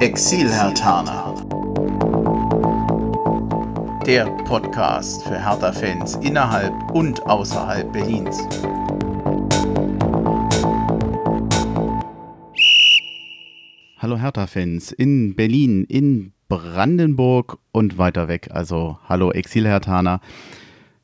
[0.00, 1.34] Exil-Hertaner.
[4.06, 8.38] Der Podcast für Hertha-Fans innerhalb und außerhalb Berlins.
[13.98, 18.48] Hallo Hertha-Fans in Berlin, in Brandenburg und weiter weg.
[18.52, 20.22] Also hallo Exil-Hertaner.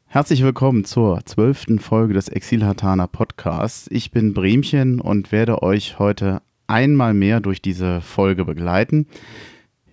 [0.07, 3.89] Herzlich willkommen zur zwölften Folge des Exil-Hertaner Podcasts.
[3.91, 9.07] Ich bin Bremchen und werde euch heute einmal mehr durch diese Folge begleiten.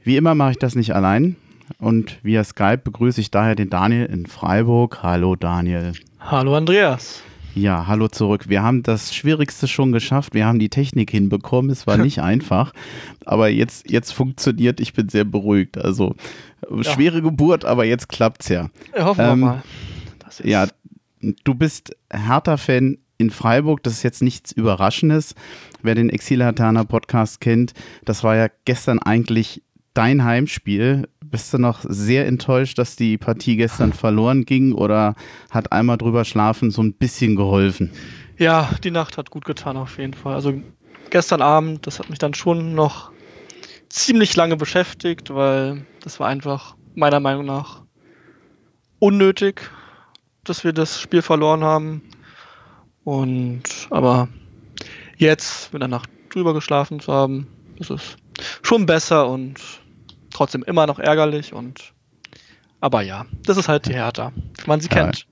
[0.03, 1.35] Wie immer mache ich das nicht allein
[1.79, 5.01] und via Skype begrüße ich daher den Daniel in Freiburg.
[5.01, 5.93] Hallo Daniel.
[6.19, 7.21] Hallo Andreas.
[7.55, 8.49] Ja, hallo zurück.
[8.49, 10.33] Wir haben das Schwierigste schon geschafft.
[10.33, 11.69] Wir haben die Technik hinbekommen.
[11.69, 12.73] Es war nicht einfach,
[13.25, 14.79] aber jetzt, jetzt funktioniert.
[14.79, 15.77] Ich bin sehr beruhigt.
[15.77, 16.15] Also
[16.69, 16.83] ja.
[16.83, 18.69] schwere Geburt, aber jetzt klappt's ja.
[18.95, 19.63] ja hoffen ähm, wir mal.
[20.43, 20.67] Ja,
[21.43, 23.83] du bist Hertha-Fan in Freiburg.
[23.83, 25.35] Das ist jetzt nichts Überraschendes.
[25.81, 27.73] Wer den Exil-Hertaner Podcast kennt,
[28.05, 31.07] das war ja gestern eigentlich dein Heimspiel.
[31.23, 35.15] Bist du noch sehr enttäuscht, dass die Partie gestern verloren ging oder
[35.49, 37.91] hat einmal drüber schlafen so ein bisschen geholfen?
[38.37, 40.33] Ja, die Nacht hat gut getan auf jeden Fall.
[40.33, 40.53] Also
[41.09, 43.11] gestern Abend, das hat mich dann schon noch
[43.89, 47.83] ziemlich lange beschäftigt, weil das war einfach meiner Meinung nach
[48.99, 49.69] unnötig,
[50.43, 52.01] dass wir das Spiel verloren haben.
[53.03, 54.27] Und aber
[55.17, 57.47] jetzt, mit der Nacht drüber geschlafen zu haben,
[57.79, 58.15] ist es
[58.61, 59.59] schon besser und
[60.31, 61.93] trotzdem immer noch ärgerlich und
[62.79, 64.95] aber ja, das ist halt die Hertha, wie man sie ja.
[64.95, 65.25] kennt.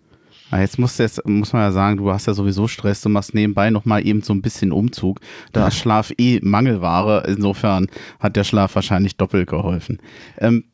[0.53, 3.69] Jetzt muss, jetzt muss man ja sagen, du hast ja sowieso Stress, du machst nebenbei
[3.69, 5.19] nochmal eben so ein bisschen Umzug.
[5.53, 7.87] Da ist Schlaf eh Mangelware, insofern
[8.19, 10.01] hat der Schlaf wahrscheinlich doppelt geholfen.
[10.37, 10.65] Ähm,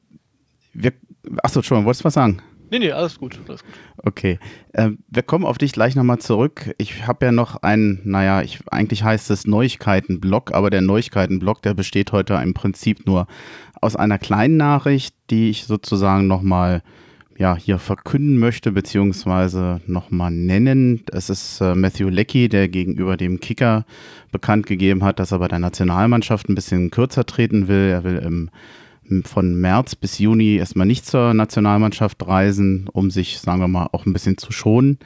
[0.74, 0.94] wir,
[1.44, 2.42] achso, Entschuldigung, wolltest du was sagen?
[2.70, 3.40] Nee, nee, alles gut.
[3.48, 3.74] Alles gut.
[3.98, 4.40] Okay.
[4.74, 6.74] Äh, wir kommen auf dich gleich nochmal zurück.
[6.78, 11.74] Ich habe ja noch einen, naja, ich, eigentlich heißt es Neuigkeiten-Blog, aber der Neuigkeiten-Blog, der
[11.74, 13.28] besteht heute im Prinzip nur
[13.82, 16.82] aus einer kleinen Nachricht, die ich sozusagen nochmal
[17.38, 21.04] ja, hier verkünden möchte, beziehungsweise nochmal nennen.
[21.12, 23.86] Es ist äh, Matthew Leckie, der gegenüber dem Kicker
[24.32, 27.90] bekannt gegeben hat, dass er bei der Nationalmannschaft ein bisschen kürzer treten will.
[27.90, 28.50] Er will im
[29.24, 34.06] von März bis Juni erstmal nicht zur Nationalmannschaft reisen, um sich, sagen wir mal, auch
[34.06, 35.00] ein bisschen zu schonen.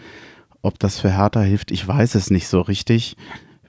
[0.62, 3.16] Ob das für Hertha hilft, ich weiß es nicht so richtig.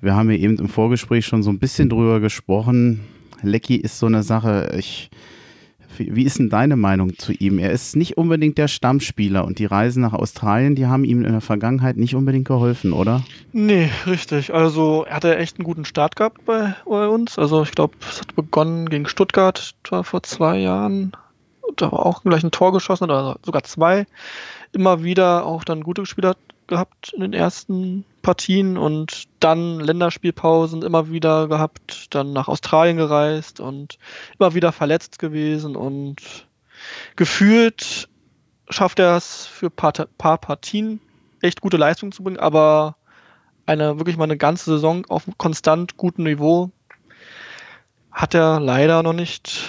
[0.01, 3.01] Wir haben ja eben im Vorgespräch schon so ein bisschen drüber gesprochen.
[3.43, 5.11] Lecky ist so eine Sache, ich
[5.99, 7.59] wie ist denn deine Meinung zu ihm?
[7.59, 11.33] Er ist nicht unbedingt der Stammspieler und die Reisen nach Australien, die haben ihm in
[11.33, 13.23] der Vergangenheit nicht unbedingt geholfen, oder?
[13.53, 14.53] Nee, richtig.
[14.53, 17.39] Also er hatte echt einen guten Start gehabt bei, bei uns.
[17.39, 21.13] Also ich glaube, es hat begonnen gegen Stuttgart vor zwei Jahren.
[21.77, 24.07] Da war auch gleich ein Tor geschossen oder sogar zwei.
[24.73, 26.37] Immer wieder auch dann gute Spieler
[26.67, 33.61] gehabt in den ersten Partien und dann Länderspielpausen immer wieder gehabt, dann nach Australien gereist
[33.61, 33.99] und
[34.39, 36.47] immer wieder verletzt gewesen und
[37.17, 38.09] gefühlt
[38.69, 41.01] schafft er es für ein paar, paar Partien
[41.41, 42.97] echt gute Leistungen zu bringen, aber
[43.67, 46.71] eine wirklich mal eine ganze Saison auf konstant gutem Niveau
[48.11, 49.63] hat er leider noch nicht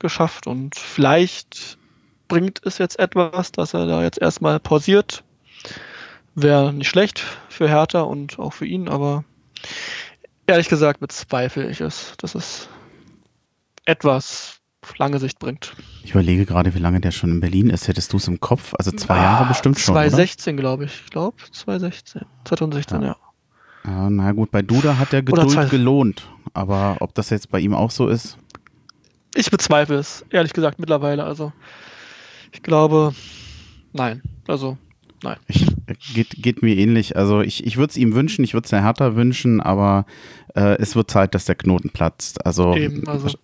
[0.00, 1.78] geschafft und vielleicht
[2.28, 5.22] bringt es jetzt etwas, dass er da jetzt erstmal pausiert
[6.36, 9.24] wäre nicht schlecht für Hertha und auch für ihn, aber
[10.46, 12.68] ehrlich gesagt bezweifle ich es, dass es
[13.84, 14.60] etwas
[14.98, 15.74] lange Sicht bringt.
[16.04, 17.88] Ich überlege gerade, wie lange der schon in Berlin ist.
[17.88, 18.74] Hättest du es im Kopf?
[18.78, 19.94] Also zwei ah, Jahre bestimmt schon.
[19.94, 21.02] 2016, glaube ich.
[21.04, 22.22] Ich glaube, 2016.
[22.44, 23.08] 2016, ja.
[23.08, 23.16] ja.
[23.90, 24.10] ja.
[24.10, 26.28] na gut, bei Duda hat der Geduld gelohnt.
[26.54, 28.38] Aber ob das jetzt bei ihm auch so ist?
[29.34, 31.24] Ich bezweifle es, ehrlich gesagt, mittlerweile.
[31.24, 31.52] Also,
[32.52, 33.12] ich glaube,
[33.92, 34.22] nein.
[34.46, 34.78] Also,
[35.22, 35.36] nein.
[35.48, 35.66] Ich,
[36.14, 37.16] geht, geht mir ähnlich.
[37.16, 40.06] Also ich, ich würde es ihm wünschen, ich würde es der Hertha wünschen, aber
[40.54, 42.44] äh, es wird Zeit, dass der Knoten platzt.
[42.44, 43.36] Also, Eben, also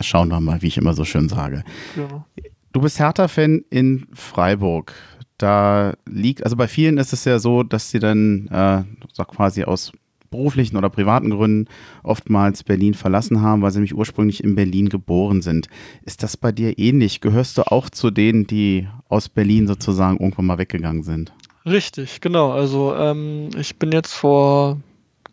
[0.00, 1.64] schauen wir mal, wie ich immer so schön sage.
[1.96, 2.24] Ja.
[2.72, 4.94] Du bist Hertha-Fan in Freiburg.
[5.38, 9.64] Da liegt, also bei vielen ist es ja so, dass sie dann äh, sag quasi
[9.64, 9.92] aus
[10.30, 11.70] beruflichen oder privaten Gründen
[12.02, 15.68] oftmals Berlin verlassen haben, weil sie nämlich ursprünglich in Berlin geboren sind.
[16.02, 17.20] Ist das bei dir ähnlich?
[17.20, 21.32] Gehörst du auch zu denen, die aus Berlin sozusagen irgendwann mal weggegangen sind?
[21.66, 22.52] Richtig, genau.
[22.52, 24.78] Also ähm, ich bin jetzt vor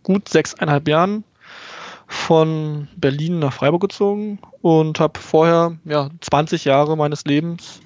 [0.02, 1.24] gut sechseinhalb Jahren
[2.08, 7.82] von Berlin nach Freiburg gezogen und habe vorher ja 20 Jahre meines Lebens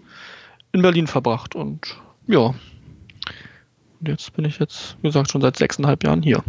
[0.72, 1.98] in Berlin verbracht und
[2.28, 2.54] ja,
[4.00, 6.44] und jetzt bin ich jetzt, wie gesagt, schon seit sechseinhalb Jahren hier.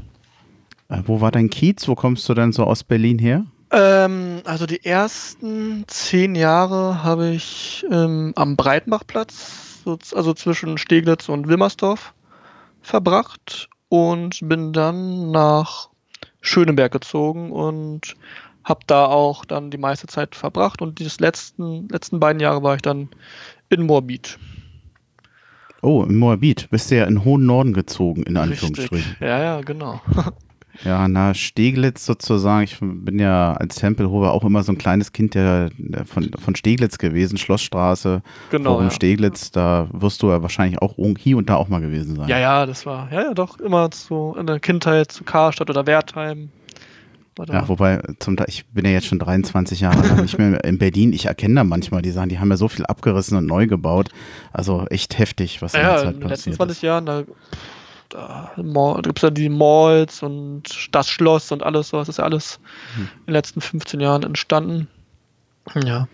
[0.88, 1.88] Äh, wo war dein Kiez?
[1.88, 3.44] Wo kommst du denn so aus Berlin her?
[3.70, 8.56] Ähm, also die ersten zehn Jahre habe ich ähm, am
[9.88, 12.14] Breitenbachplatz also zwischen Steglitz und Wilmersdorf
[12.82, 15.88] verbracht und bin dann nach
[16.40, 18.14] Schöneberg gezogen und
[18.64, 22.74] habe da auch dann die meiste Zeit verbracht und die letzten, letzten beiden Jahre war
[22.74, 23.08] ich dann
[23.70, 24.38] in Moabit.
[25.80, 26.68] Oh, in Moabit.
[26.70, 28.96] Bist du ja in hohen Norden gezogen, in Anführungsstrichen.
[28.96, 29.20] Richtig.
[29.20, 30.00] Ja, ja, genau.
[30.84, 32.64] Ja, na, Steglitz sozusagen.
[32.64, 36.54] Ich bin ja als Tempelhofer auch immer so ein kleines Kind der, der von, von
[36.54, 38.90] Steglitz gewesen, Schlossstraße, genau, Forum ja.
[38.90, 39.50] Steglitz.
[39.50, 42.28] Da wirst du ja wahrscheinlich auch hier und da auch mal gewesen sein.
[42.28, 45.86] Ja, ja, das war, ja, ja, doch immer so in der Kindheit zu Karstadt oder
[45.86, 46.50] Wertheim.
[47.46, 50.78] Ja, wobei, zum Teil, ich bin ja jetzt schon 23 Jahre lang nicht mehr in
[50.78, 51.12] Berlin.
[51.12, 54.10] Ich erkenne da manchmal die Sachen, die haben ja so viel abgerissen und neu gebaut.
[54.52, 56.82] Also echt heftig, was in der ja, Zeit in den letzten passiert 20 ist.
[56.82, 57.22] Jahren, da,
[58.08, 61.98] da, da gibt es ja die Malls und das Schloss und alles so.
[61.98, 62.60] Das ist ja alles
[62.94, 63.08] Hm.
[63.20, 64.88] in den letzten 15 Jahren entstanden.
[65.74, 66.08] Ja.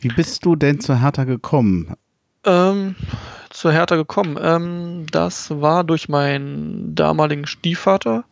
[0.00, 1.94] Wie bist du denn zu Hertha gekommen?
[2.44, 2.94] Ähm,
[3.50, 4.38] zur Hertha gekommen.
[4.40, 8.24] Ähm, das war durch meinen damaligen Stiefvater.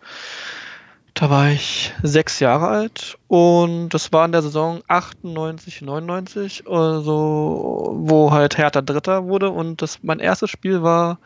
[1.15, 7.93] Da war ich sechs Jahre alt und das war in der Saison 98, 99, also
[7.99, 11.19] wo halt Hertha Dritter wurde und das mein erstes Spiel war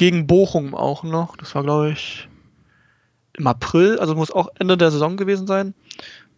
[0.00, 1.36] gegen Bochum auch noch.
[1.36, 2.26] Das war glaube ich
[3.36, 5.74] im April, also muss auch Ende der Saison gewesen sein.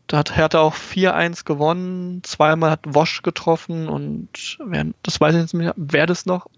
[0.08, 5.42] Da hat Hertha auch 4-1 gewonnen, zweimal hat Wosch getroffen und wer, das weiß ich
[5.42, 6.48] jetzt nicht mehr, wer das noch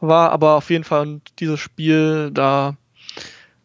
[0.00, 2.76] war, aber auf jeden Fall und dieses Spiel, da,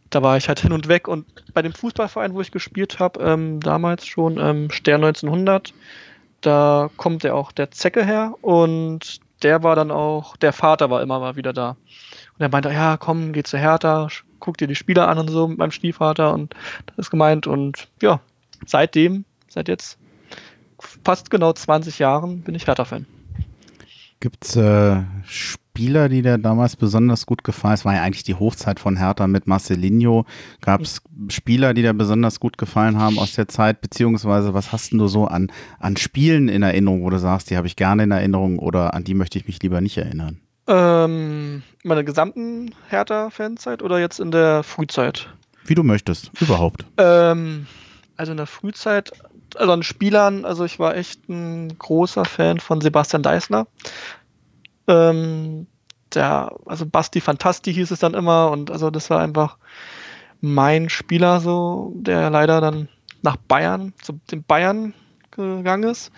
[0.09, 3.21] da war ich halt hin und weg und bei dem Fußballverein, wo ich gespielt habe,
[3.21, 5.73] ähm, damals schon, ähm, Stern 1900,
[6.39, 11.01] da kommt ja auch der Zecke her und der war dann auch, der Vater war
[11.01, 11.75] immer mal wieder da.
[12.43, 14.09] Und er meinte, ja, komm, geh zu Hertha,
[14.39, 16.53] guck dir die Spieler an und so mit meinem Stiefvater und
[16.87, 18.19] das ist gemeint und ja,
[18.65, 19.97] seitdem, seit jetzt
[21.05, 23.05] fast genau 20 Jahren bin ich Hertha-Fan.
[24.19, 27.75] Gibt es äh, Spieler, die dir damals besonders gut gefallen?
[27.75, 30.25] Es war ja eigentlich die Hochzeit von Hertha mit Marcelinho.
[30.59, 33.79] Gab es Spieler, die dir besonders gut gefallen haben aus der Zeit?
[33.79, 35.49] Beziehungsweise was hast du so an,
[35.79, 39.05] an Spielen in Erinnerung, wo du sagst, die habe ich gerne in Erinnerung oder an
[39.05, 40.42] die möchte ich mich lieber nicht erinnern?
[40.67, 45.27] Ähm, meine gesamten Hertha-Fanzeit oder jetzt in der Frühzeit?
[45.65, 46.85] Wie du möchtest, überhaupt.
[46.97, 47.67] Ähm,
[48.15, 49.11] also in der Frühzeit,
[49.55, 53.67] also an Spielern, also ich war echt ein großer Fan von Sebastian Deißler.
[54.87, 55.67] Ähm,
[56.13, 59.57] der, also Basti Fantasti hieß es dann immer und also das war einfach
[60.41, 62.89] mein Spieler so, der leider dann
[63.21, 64.93] nach Bayern, zu den Bayern
[65.31, 66.11] gegangen ist.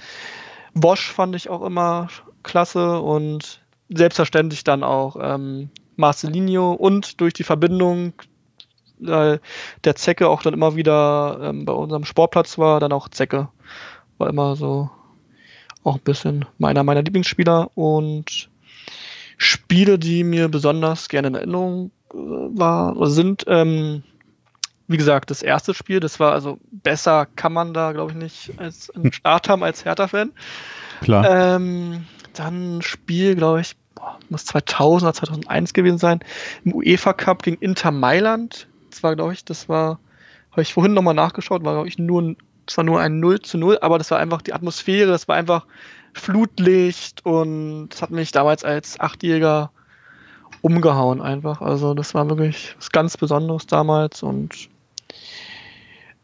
[0.74, 2.10] Bosch fand ich auch immer
[2.44, 3.62] klasse und
[3.96, 8.14] selbstverständlich dann auch ähm, Marcelinho und durch die Verbindung
[9.00, 9.42] weil
[9.84, 13.50] der Zecke auch dann immer wieder ähm, bei unserem Sportplatz war, dann auch Zecke.
[14.18, 14.90] War immer so
[15.84, 18.50] auch ein bisschen meiner meiner Lieblingsspieler und
[19.38, 24.04] Spiele, die mir besonders gerne in Erinnerung äh, war, sind, ähm,
[24.88, 28.52] wie gesagt, das erste Spiel, das war also besser kann man da, glaube ich, nicht
[28.58, 30.32] als einen Start haben als Hertha-Fan.
[31.02, 31.56] Klar.
[31.56, 36.20] Ähm, dann Spiel, glaube ich, boah, muss 2000 oder 2001 gewesen sein,
[36.64, 38.68] im UEFA Cup gegen Inter Mailand.
[38.90, 40.00] Das war, glaube ich, das war,
[40.52, 43.42] habe ich vorhin nochmal nachgeschaut, war, glaube ich, nur ein, das war nur ein 0
[43.42, 45.66] zu 0, aber das war einfach die Atmosphäre, das war einfach
[46.14, 49.72] Flutlicht und das hat mich damals als Achtjähriger
[50.62, 51.62] umgehauen einfach.
[51.62, 54.70] Also das war wirklich was ganz Besonderes damals und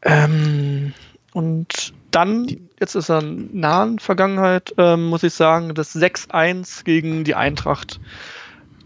[0.01, 0.93] ähm,
[1.33, 2.47] und dann,
[2.79, 7.99] jetzt ist er in nahen Vergangenheit, ähm, muss ich sagen, das 6-1 gegen die Eintracht.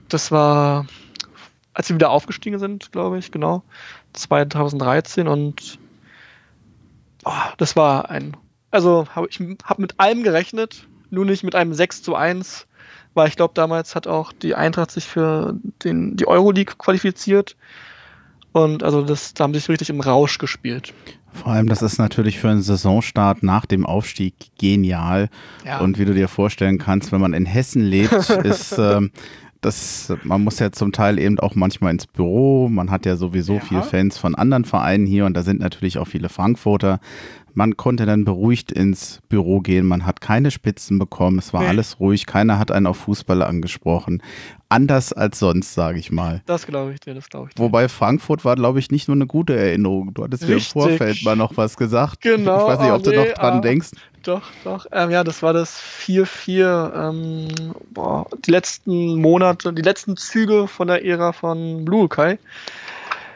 [0.10, 0.86] Das war,
[1.74, 3.64] als sie wieder aufgestiegen sind, glaube ich, genau,
[4.14, 5.80] 2013 und
[7.26, 8.38] oh, das war ein,
[8.72, 12.68] also hab, ich habe mit allem gerechnet, nur nicht mit einem 6 zu 1,
[13.14, 17.56] weil ich glaube, damals hat auch die Eintracht sich für den, die Euroleague qualifiziert.
[18.52, 20.94] Und also das, da haben sie sich richtig im Rausch gespielt.
[21.36, 25.30] Vor allem, das ist natürlich für einen Saisonstart nach dem Aufstieg genial.
[25.66, 25.80] Ja.
[25.80, 28.12] Und wie du dir vorstellen kannst, wenn man in Hessen lebt,
[28.44, 29.12] ist ähm,
[29.62, 32.70] das, man muss ja zum Teil eben auch manchmal ins Büro.
[32.70, 33.60] Man hat ja sowieso Ja.
[33.62, 37.00] viele Fans von anderen Vereinen hier und da sind natürlich auch viele Frankfurter.
[37.56, 39.86] Man konnte dann beruhigt ins Büro gehen.
[39.86, 41.40] Man hat keine Spitzen bekommen.
[41.40, 41.70] Es war Nee.
[41.70, 42.26] alles ruhig.
[42.26, 44.22] Keiner hat einen auf Fußball angesprochen.
[44.68, 46.42] Anders als sonst, sage ich mal.
[46.48, 47.64] Das glaube ich dir, das glaube ich dir.
[47.64, 50.14] Wobei Frankfurt war, glaube ich, nicht nur eine gute Erinnerung.
[50.14, 50.74] Du hattest mir im Richtig.
[50.74, 52.22] Vorfeld mal noch was gesagt.
[52.22, 53.62] Genau, Ich weiß nicht, ob du oh nee, noch dran ah.
[53.62, 53.92] denkst.
[54.24, 54.86] Doch, doch.
[54.92, 57.10] Ähm, ja, das war das 4-4.
[57.10, 57.48] Ähm,
[57.92, 62.38] boah, die letzten Monate, die letzten Züge von der Ära von Blue Kai.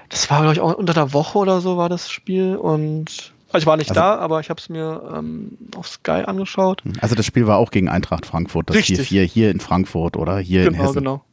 [0.09, 2.55] Das war, glaube ich, auch unter der Woche oder so war das Spiel.
[2.55, 6.83] Und ich war nicht Also- da, aber ich habe es mir ähm, auf Sky angeschaut.
[7.01, 8.99] Also das Spiel war auch gegen Eintracht Frankfurt, das Richtig.
[9.09, 10.95] 4-4 hier in Frankfurt oder hier in Genau, Hessen.
[10.95, 11.23] genau.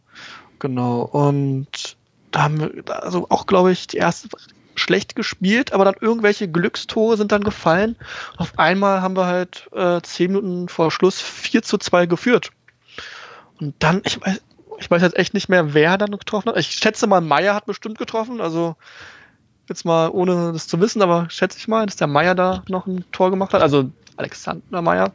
[0.59, 1.03] Genau.
[1.03, 1.97] Und
[2.31, 4.29] da haben wir, also auch, glaube ich, die erste,
[4.75, 7.97] schlecht gespielt, aber dann irgendwelche Glückstore sind dann gefallen.
[8.37, 12.51] Auf einmal haben wir halt äh, zehn Minuten vor Schluss 4 zu 2 geführt.
[13.61, 14.41] Und dann, ich weiß,
[14.79, 16.59] ich weiß jetzt echt nicht mehr, wer dann getroffen hat.
[16.59, 18.43] Ich schätze mal, Meier hat bestimmt getroffen.
[18.43, 18.77] Also
[19.69, 22.87] jetzt mal ohne das zu wissen, aber schätze ich mal, dass der Meier da noch
[22.87, 23.63] ein Tor gemacht hat.
[23.63, 25.13] Also Alexander Meier.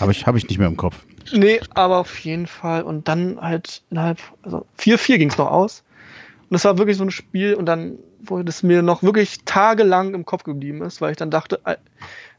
[0.00, 1.04] Habe ich, hab ich nicht mehr im Kopf.
[1.32, 2.82] Nee, aber auf jeden Fall.
[2.82, 5.84] Und dann halt innerhalb, also 4-4 ging es noch aus.
[6.48, 10.14] Und es war wirklich so ein Spiel und dann, wo das mir noch wirklich tagelang
[10.14, 11.60] im Kopf geblieben ist, weil ich dann dachte,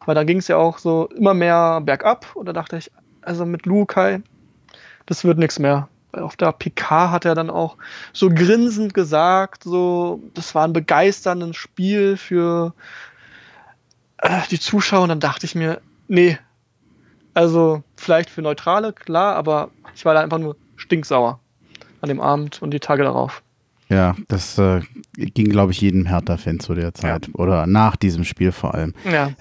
[0.06, 3.46] weil da ging es ja auch so immer mehr bergab und da dachte ich, also
[3.46, 4.22] mit Lukai,
[5.06, 5.90] das wird nichts mehr.
[6.12, 7.78] Auf der PK hat er dann auch
[8.14, 12.74] so grinsend gesagt, so, das war ein begeisterndes Spiel für
[14.18, 16.38] äh, die Zuschauer und dann dachte ich mir, nee,
[17.34, 21.40] also vielleicht für Neutrale, klar, aber ich war da einfach nur stinksauer
[22.02, 23.44] an dem Abend und die Tage darauf.
[23.90, 24.82] Ja, das äh,
[25.16, 27.34] ging, glaube ich, jedem Hertha-Fan zu der Zeit ja.
[27.34, 28.94] oder nach diesem Spiel vor allem.
[29.12, 29.32] Ja.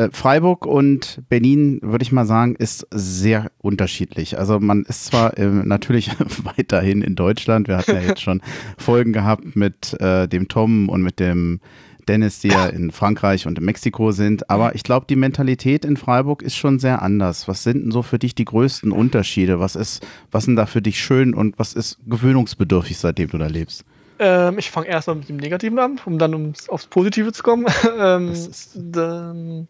[0.00, 4.38] Äh, Freiburg und Berlin, würde ich mal sagen, ist sehr unterschiedlich.
[4.38, 6.10] Also man ist zwar äh, natürlich
[6.56, 8.40] weiterhin in Deutschland, wir hatten ja jetzt schon
[8.78, 11.60] Folgen gehabt mit äh, dem Tom und mit dem
[12.08, 14.48] Dennis, die ja in Frankreich und in Mexiko sind.
[14.48, 17.46] Aber ich glaube, die Mentalität in Freiburg ist schon sehr anders.
[17.46, 19.60] Was sind denn so für dich die größten Unterschiede?
[19.60, 23.48] Was ist, was sind da für dich schön und was ist gewöhnungsbedürftig, seitdem du da
[23.48, 23.84] lebst?
[24.20, 27.66] Ähm, ich fange erstmal mit dem Negativen an, um dann ums, aufs Positive zu kommen.
[27.98, 29.66] ähm,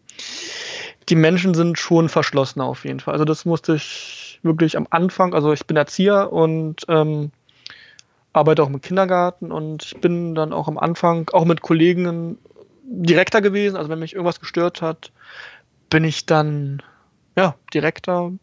[1.07, 3.13] die Menschen sind schon verschlossener auf jeden Fall.
[3.13, 7.31] Also das musste ich wirklich am Anfang, also ich bin Erzieher und ähm,
[8.33, 12.37] arbeite auch im Kindergarten und ich bin dann auch am Anfang auch mit Kollegen
[12.83, 13.77] direkter gewesen.
[13.77, 15.13] Also wenn mich irgendwas gestört hat,
[15.89, 16.83] bin ich dann
[17.37, 18.33] ja direkter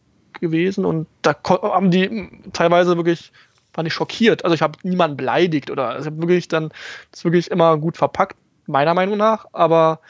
[0.40, 3.30] gewesen und da haben die teilweise wirklich
[3.78, 4.44] fand ich schockiert.
[4.44, 6.70] Also ich habe niemanden beleidigt oder also ich habe wirklich dann
[7.12, 10.00] das wirklich immer gut verpackt meiner Meinung nach, aber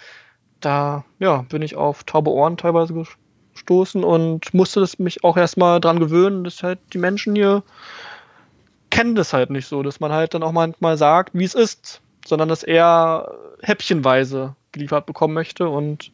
[0.60, 2.94] da ja bin ich auf taube Ohren teilweise
[3.52, 7.62] gestoßen und musste das mich auch erstmal dran gewöhnen, dass halt die Menschen hier
[8.88, 12.00] kennen das halt nicht so, dass man halt dann auch manchmal sagt, wie es ist,
[12.26, 16.10] sondern dass er häppchenweise geliefert bekommen möchte und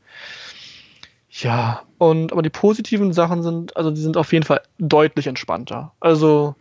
[1.30, 5.92] ja, und aber die positiven Sachen sind, also die sind auf jeden Fall deutlich entspannter.
[6.00, 6.56] Also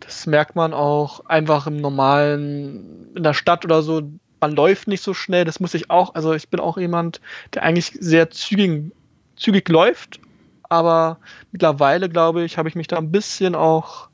[0.00, 4.02] das merkt man auch einfach im normalen, in der Stadt oder so,
[4.40, 7.20] man läuft nicht so schnell, das muss ich auch, also ich bin auch jemand,
[7.54, 8.92] der eigentlich sehr zügig,
[9.36, 10.20] zügig läuft,
[10.68, 11.18] aber
[11.52, 14.08] mittlerweile, glaube ich, habe ich mich da ein bisschen auch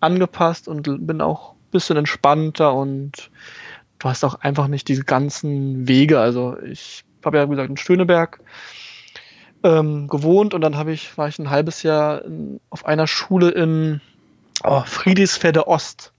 [0.00, 3.30] angepasst und bin auch ein bisschen entspannter und
[3.98, 6.20] du hast auch einfach nicht diese ganzen Wege.
[6.20, 8.40] Also ich habe ja wie gesagt in Schöneberg
[9.64, 13.50] ähm, gewohnt und dann habe ich, war ich ein halbes Jahr in, auf einer Schule
[13.50, 14.00] in
[14.64, 16.12] oh, Friedrichsfelde Ost.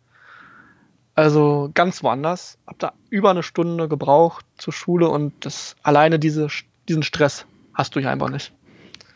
[1.16, 2.58] Also ganz woanders.
[2.66, 6.48] Hab da über eine Stunde gebraucht zur Schule und das alleine diese,
[6.88, 8.54] diesen Stress hast du hier einfach nicht.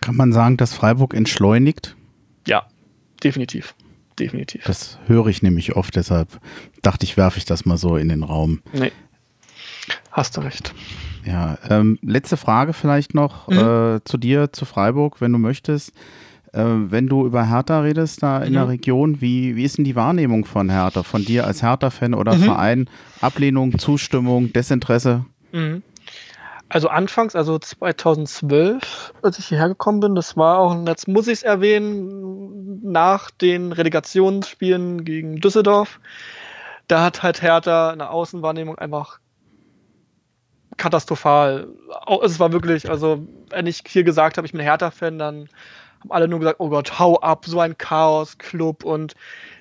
[0.01, 1.96] Kann man sagen, dass Freiburg entschleunigt?
[2.46, 2.68] Ja,
[3.24, 3.74] definitiv
[4.20, 4.63] definitiv.
[4.65, 6.39] Das höre ich nämlich oft, deshalb
[6.82, 8.62] dachte ich, werfe ich das mal so in den Raum.
[8.74, 8.92] Nee.
[10.12, 10.74] Hast du recht.
[11.25, 13.58] Ja, ähm, letzte Frage vielleicht noch mhm.
[13.58, 15.94] äh, zu dir, zu Freiburg, wenn du möchtest.
[16.53, 18.53] Äh, wenn du über Hertha redest, da in mhm.
[18.53, 22.36] der Region, wie, wie ist denn die Wahrnehmung von Hertha, von dir als Hertha-Fan oder
[22.36, 22.43] mhm.
[22.43, 22.89] Verein?
[23.22, 25.25] Ablehnung, Zustimmung, Desinteresse?
[25.51, 25.81] Mhm.
[26.69, 31.39] Also anfangs, also 2012, als ich hierher gekommen bin, das war auch, jetzt muss ich
[31.39, 36.00] es erwähnen, nach den Relegationsspielen gegen Düsseldorf.
[36.88, 39.19] Da hat halt Hertha eine Außenwahrnehmung einfach
[40.77, 41.67] katastrophal.
[42.24, 45.50] Es war wirklich, also wenn ich hier gesagt habe, ich bin Hertha-Fan, dann
[46.03, 49.15] haben alle nur gesagt, oh Gott, hau ab, so ein Chaos-Club und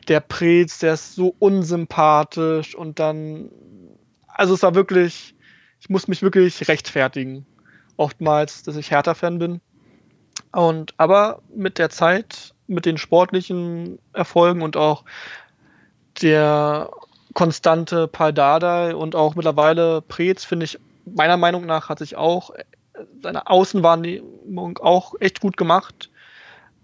[0.08, 3.50] der Prez, der ist so unsympathisch und dann,
[4.26, 5.34] also es war wirklich,
[5.80, 7.46] ich muss mich wirklich rechtfertigen.
[7.96, 9.60] Oftmals, dass ich Hertha-Fan bin.
[10.50, 15.04] Und aber mit der Zeit, mit den sportlichen Erfolgen und auch
[16.20, 16.90] der
[17.34, 22.50] konstante Paldadei und auch mittlerweile Preetz, finde ich, meiner Meinung nach hat sich auch
[23.22, 26.10] seine Außenwahrnehmung auch echt gut gemacht.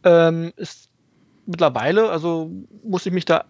[0.04, 0.88] Ähm, ist
[1.46, 2.50] mittlerweile, also
[2.84, 3.44] muss ich mich da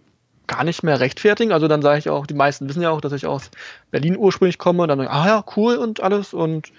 [0.47, 1.53] gar nicht mehr rechtfertigen.
[1.53, 3.51] Also dann sage ich auch, die meisten wissen ja auch, dass ich aus
[3.91, 4.87] Berlin ursprünglich komme.
[4.87, 6.35] Dann sage ich, ah ja, cool und alles.
[6.35, 6.73] Und,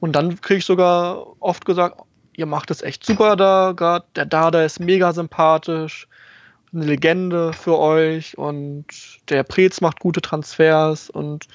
[0.00, 2.00] und dann kriege ich sogar oft gesagt,
[2.34, 4.06] ihr macht es echt super da gerade.
[4.16, 6.08] Der Dada ist mega sympathisch.
[6.72, 8.38] Eine Legende für euch.
[8.38, 8.86] Und
[9.28, 11.10] der Prez macht gute Transfers.
[11.10, 11.46] Und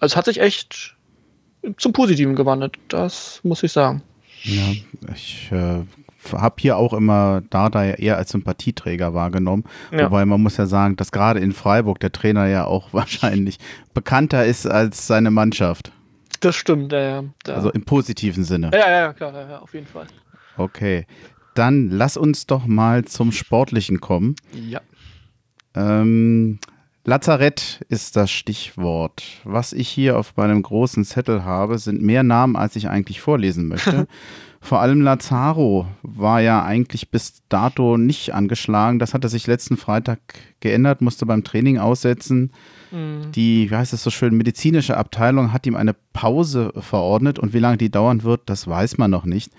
[0.00, 0.96] also es hat sich echt
[1.78, 2.76] zum Positiven gewandelt.
[2.88, 4.02] Das muss ich sagen.
[4.42, 4.72] Ja,
[5.14, 5.82] ich äh,
[6.32, 9.64] habe hier auch immer Dada eher als Sympathieträger wahrgenommen.
[9.92, 10.06] Ja.
[10.06, 13.58] Wobei man muss ja sagen, dass gerade in Freiburg der Trainer ja auch wahrscheinlich
[13.92, 15.92] bekannter ist als seine Mannschaft.
[16.40, 17.24] Das stimmt, ja, ja.
[17.46, 18.70] Also im positiven Sinne.
[18.72, 20.06] Ja, ja, klar, ja, auf jeden Fall.
[20.56, 21.06] Okay.
[21.54, 24.34] Dann lass uns doch mal zum Sportlichen kommen.
[24.52, 24.80] Ja.
[25.74, 26.58] Ähm,
[27.04, 29.22] Lazarett ist das Stichwort.
[29.44, 33.68] Was ich hier auf meinem großen Zettel habe, sind mehr Namen, als ich eigentlich vorlesen
[33.68, 34.06] möchte.
[34.64, 38.98] Vor allem Lazaro war ja eigentlich bis dato nicht angeschlagen.
[38.98, 40.20] Das hatte sich letzten Freitag
[40.60, 42.50] geändert, musste beim Training aussetzen.
[42.90, 43.30] Mhm.
[43.32, 47.58] Die, wie heißt es so schön, medizinische Abteilung hat ihm eine Pause verordnet und wie
[47.58, 49.52] lange die dauern wird, das weiß man noch nicht.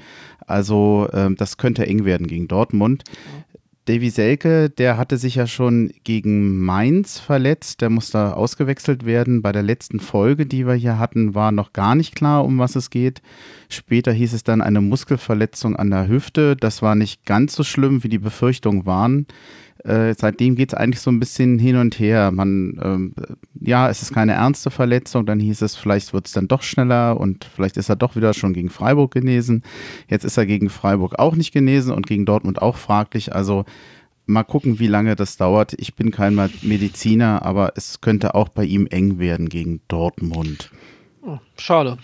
[0.47, 3.03] Also äh, das könnte eng werden gegen Dortmund.
[3.05, 3.54] Mhm.
[3.85, 9.43] Davy Selke, der hatte sich ja schon gegen Mainz verletzt, der musste ausgewechselt werden.
[9.43, 12.75] Bei der letzten Folge, die wir hier hatten, war noch gar nicht klar, um was
[12.75, 13.21] es geht.
[13.69, 16.55] Später hieß es dann eine Muskelverletzung an der Hüfte.
[16.55, 19.27] Das war nicht ganz so schlimm, wie die Befürchtungen waren.
[19.85, 22.31] Äh, seitdem geht es eigentlich so ein bisschen hin und her.
[22.31, 23.13] Man, ähm,
[23.59, 27.19] ja, es ist keine ernste Verletzung, dann hieß es, vielleicht wird es dann doch schneller
[27.19, 29.61] und vielleicht ist er doch wieder schon gegen Freiburg genesen.
[30.09, 33.35] Jetzt ist er gegen Freiburg auch nicht genesen und gegen Dortmund auch fraglich.
[33.35, 33.65] Also
[34.25, 35.73] mal gucken, wie lange das dauert.
[35.77, 40.71] Ich bin kein Mediziner, aber es könnte auch bei ihm eng werden gegen Dortmund.
[41.21, 41.97] Oh, schade.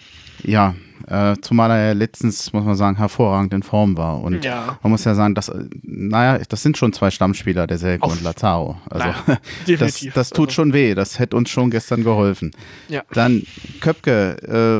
[0.43, 0.75] Ja,
[1.07, 4.21] äh, zumal er ja letztens, muss man sagen, hervorragend in Form war.
[4.21, 4.77] Und ja.
[4.81, 8.77] man muss ja sagen, dass, naja, das sind schon zwei Stammspieler, der Selke und Lazaro.
[8.89, 10.55] Also naja, das, das tut also.
[10.55, 10.95] schon weh.
[10.95, 12.51] Das hätte uns schon gestern geholfen.
[12.87, 13.03] Ja.
[13.13, 13.43] Dann
[13.79, 14.37] Köpke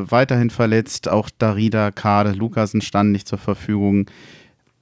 [0.07, 4.07] äh, weiterhin verletzt, auch Darida, Kade, Lukasen standen nicht zur Verfügung.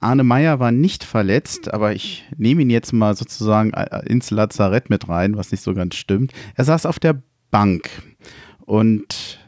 [0.00, 4.88] Arne Meyer war nicht verletzt, aber ich nehme ihn jetzt mal sozusagen äh, ins Lazarett
[4.88, 6.32] mit rein, was nicht so ganz stimmt.
[6.54, 7.90] Er saß auf der Bank
[8.64, 9.39] und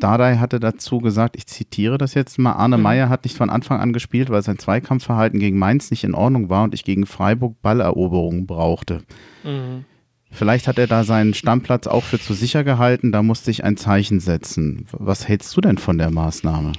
[0.00, 2.82] Dardai hatte dazu gesagt, ich zitiere das jetzt mal, Arne mhm.
[2.82, 6.48] Meyer hat nicht von Anfang an gespielt, weil sein Zweikampfverhalten gegen Mainz nicht in Ordnung
[6.48, 9.02] war und ich gegen Freiburg Balleroberungen brauchte.
[9.44, 9.84] Mhm.
[10.32, 13.76] Vielleicht hat er da seinen Stammplatz auch für zu sicher gehalten, da musste ich ein
[13.76, 14.86] Zeichen setzen.
[14.92, 16.72] Was hältst du denn von der Maßnahme?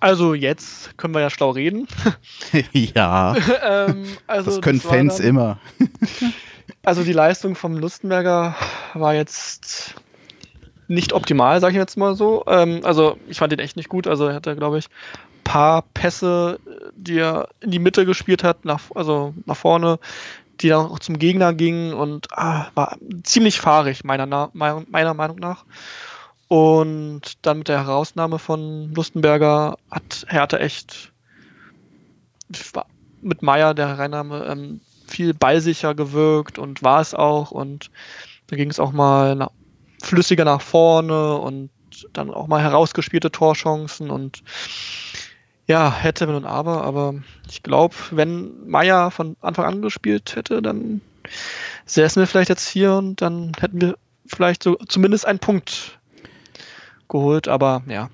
[0.00, 1.86] Also jetzt können wir ja schlau reden.
[2.72, 3.34] ja.
[3.62, 5.58] ähm, also das können das Fans dann, immer.
[6.84, 8.54] also die Leistung vom Lustenberger
[8.94, 9.94] war jetzt
[10.88, 12.44] nicht optimal, sage ich jetzt mal so.
[12.46, 14.06] Ähm, also ich fand ihn echt nicht gut.
[14.06, 16.58] Also er hatte, glaube ich, ein paar Pässe,
[16.96, 19.98] die er in die Mitte gespielt hat, nach, also nach vorne,
[20.60, 25.64] die dann auch zum Gegner gingen und ah, war ziemlich fahrig, meiner, meiner Meinung nach.
[26.48, 31.12] Und dann mit der Herausnahme von Lustenberger hat Hertha echt
[33.20, 37.50] mit Meier, der Hereinnahme, ähm, viel ballsicher gewirkt und war es auch.
[37.50, 37.90] Und
[38.46, 39.48] da ging es auch mal
[40.02, 41.70] flüssiger nach vorne und
[42.12, 44.42] dann auch mal herausgespielte Torchancen und
[45.66, 47.14] ja, hätte, wenn und aber, aber
[47.48, 51.02] ich glaube, wenn Meier von Anfang an gespielt hätte, dann
[51.84, 55.98] säßen wir vielleicht jetzt hier und dann hätten wir vielleicht so zumindest einen Punkt
[57.08, 58.08] geholt, aber ja,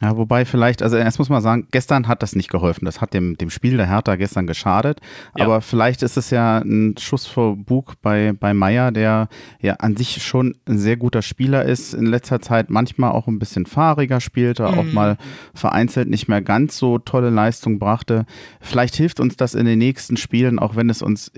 [0.00, 2.84] ja, wobei vielleicht, also erst muss man sagen, gestern hat das nicht geholfen.
[2.84, 5.00] Das hat dem, dem Spiel der Hertha gestern geschadet.
[5.36, 5.44] Ja.
[5.44, 9.28] Aber vielleicht ist es ja ein Schuss vor Bug bei, bei Meier, der
[9.60, 11.94] ja an sich schon ein sehr guter Spieler ist.
[11.94, 14.78] In letzter Zeit manchmal auch ein bisschen fahriger spielte, mhm.
[14.78, 15.16] auch mal
[15.52, 18.24] vereinzelt nicht mehr ganz so tolle Leistung brachte.
[18.60, 21.32] Vielleicht hilft uns das in den nächsten Spielen, auch wenn es uns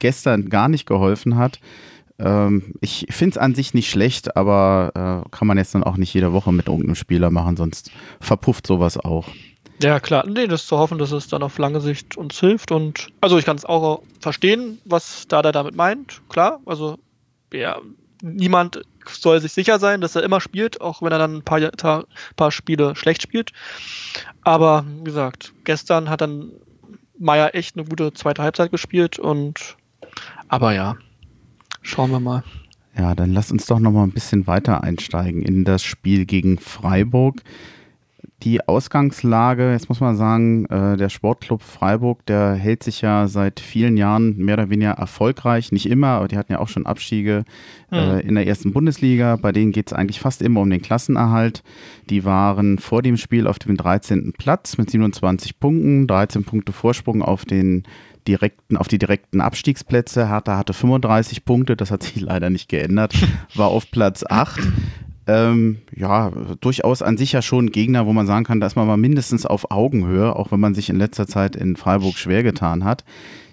[0.00, 1.60] gestern gar nicht geholfen hat.
[2.18, 5.96] Ähm, ich finde es an sich nicht schlecht, aber äh, kann man jetzt dann auch
[5.96, 9.28] nicht jede Woche mit irgendeinem Spieler machen, sonst verpufft sowas auch.
[9.80, 10.26] Ja, klar.
[10.26, 12.72] Nee, das ist zu hoffen, dass es dann auf lange Sicht uns hilft.
[12.72, 16.20] Und also ich kann es auch verstehen, was Dada damit meint.
[16.28, 16.98] Klar, also
[17.52, 17.78] ja,
[18.20, 22.04] niemand soll sich sicher sein, dass er immer spielt, auch wenn er dann ein paar,
[22.36, 23.52] paar Spiele schlecht spielt.
[24.42, 26.50] Aber wie gesagt, gestern hat dann
[27.18, 29.76] Meier echt eine gute zweite Halbzeit gespielt und
[30.48, 30.96] aber ja,
[31.82, 32.42] Schauen wir mal.
[32.96, 36.58] Ja, dann lass uns doch noch mal ein bisschen weiter einsteigen in das Spiel gegen
[36.58, 37.42] Freiburg.
[38.44, 43.58] Die Ausgangslage, jetzt muss man sagen, äh, der Sportclub Freiburg, der hält sich ja seit
[43.58, 45.72] vielen Jahren mehr oder weniger erfolgreich.
[45.72, 47.44] Nicht immer, aber die hatten ja auch schon Abstiege
[47.90, 48.20] mhm.
[48.20, 49.34] in der ersten Bundesliga.
[49.36, 51.64] Bei denen geht es eigentlich fast immer um den Klassenerhalt.
[52.10, 54.32] Die waren vor dem Spiel auf dem 13.
[54.38, 57.82] Platz mit 27 Punkten, 13 Punkte Vorsprung auf den
[58.28, 60.28] direkten, auf die direkten Abstiegsplätze.
[60.28, 63.14] Hertha hatte 35 Punkte, das hat sich leider nicht geändert,
[63.56, 64.60] war auf Platz 8.
[65.28, 68.76] Ähm, ja, durchaus an sich ja schon ein Gegner, wo man sagen kann, da ist
[68.76, 72.42] man mal mindestens auf Augenhöhe, auch wenn man sich in letzter Zeit in Freiburg schwer
[72.42, 73.04] getan hat.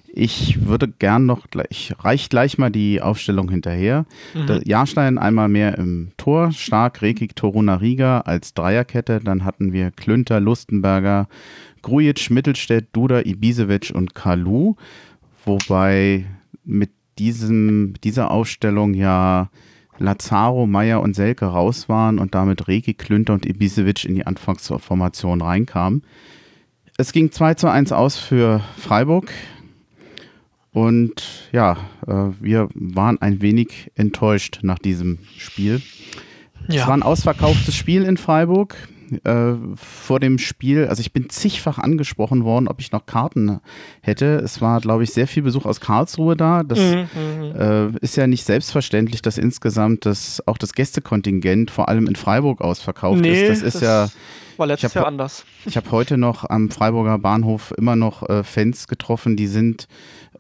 [0.08, 4.06] Ich würde gern noch gleich, reicht gleich mal die Aufstellung hinterher.
[4.34, 4.62] Mhm.
[4.64, 9.20] Jahrstein einmal mehr im Tor, Stark, Rekik, Toruna, Riga als Dreierkette.
[9.22, 11.28] Dann hatten wir Klünter, Lustenberger,
[11.82, 14.76] Grujic, Mittelstädt, Duda, Ibisevic und Kalu.
[15.44, 16.26] Wobei
[16.64, 19.50] mit diesem, dieser Aufstellung ja
[19.97, 25.41] Lazaro, Meyer und Selke raus waren und damit Regi, Klünter und Ibisevic in die Anfangsformation
[25.41, 26.03] reinkamen.
[26.97, 29.31] Es ging 2 zu 1 aus für Freiburg.
[30.71, 31.77] Und ja,
[32.08, 35.81] äh, wir waren ein wenig enttäuscht nach diesem Spiel.
[36.67, 36.81] Ja.
[36.81, 38.75] Es war ein ausverkauftes Spiel in Freiburg.
[39.24, 43.60] Äh, vor dem Spiel, also ich bin zigfach angesprochen worden, ob ich noch Karten
[44.02, 44.38] hätte.
[44.44, 46.63] Es war, glaube ich, sehr viel Besuch aus Karlsruhe da.
[46.63, 51.89] Das mhm, mhm, äh, ist ja nicht selbstverständlich, dass insgesamt das, auch das Gästekontingent vor
[51.89, 53.50] allem in Freiburg ausverkauft nee, ist.
[53.50, 54.08] Das ist das ja.
[54.58, 55.46] War letztes hab, Jahr anders.
[55.65, 59.88] Ich habe heute noch am Freiburger Bahnhof immer noch äh, Fans getroffen, die sind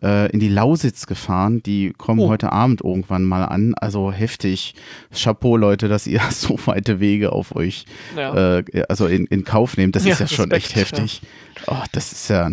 [0.05, 1.63] äh, in die Lausitz gefahren.
[1.63, 2.29] Die kommen oh.
[2.29, 3.73] heute Abend irgendwann mal an.
[3.73, 4.75] Also heftig.
[5.11, 8.59] Chapeau, Leute, dass ihr so weite Wege auf euch, ja.
[8.59, 9.95] äh, also in, in Kauf nehmt.
[9.95, 11.21] Das ja, ist ja schon echt heftig.
[11.65, 11.73] Ja.
[11.81, 12.49] Oh, das ist ja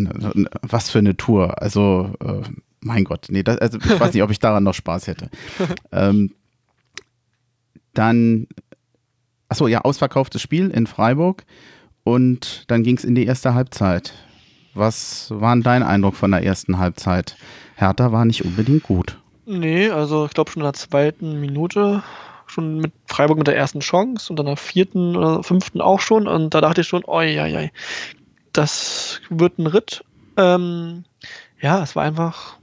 [0.62, 1.60] was für eine Tour.
[1.60, 2.48] Also, äh,
[2.80, 5.28] mein Gott, nee, das, also ich weiß nicht, ob ich daran noch Spaß hätte.
[5.92, 6.32] ähm,
[7.94, 8.46] dann,
[9.48, 11.44] achso, ja, ausverkauftes Spiel in Freiburg
[12.04, 14.14] und dann ging es in die erste Halbzeit.
[14.74, 17.36] Was war dein Eindruck von der ersten Halbzeit?
[17.76, 19.18] Hertha war nicht unbedingt gut.
[19.44, 22.02] Nee, also ich glaube schon in der zweiten Minute
[22.46, 26.26] schon mit Freiburg mit der ersten Chance und dann der vierten oder fünften auch schon.
[26.26, 27.70] Und da dachte ich schon, oi, oi, oi
[28.52, 30.04] das wird ein Ritt.
[30.36, 31.04] Ähm,
[31.60, 32.58] ja, es war einfach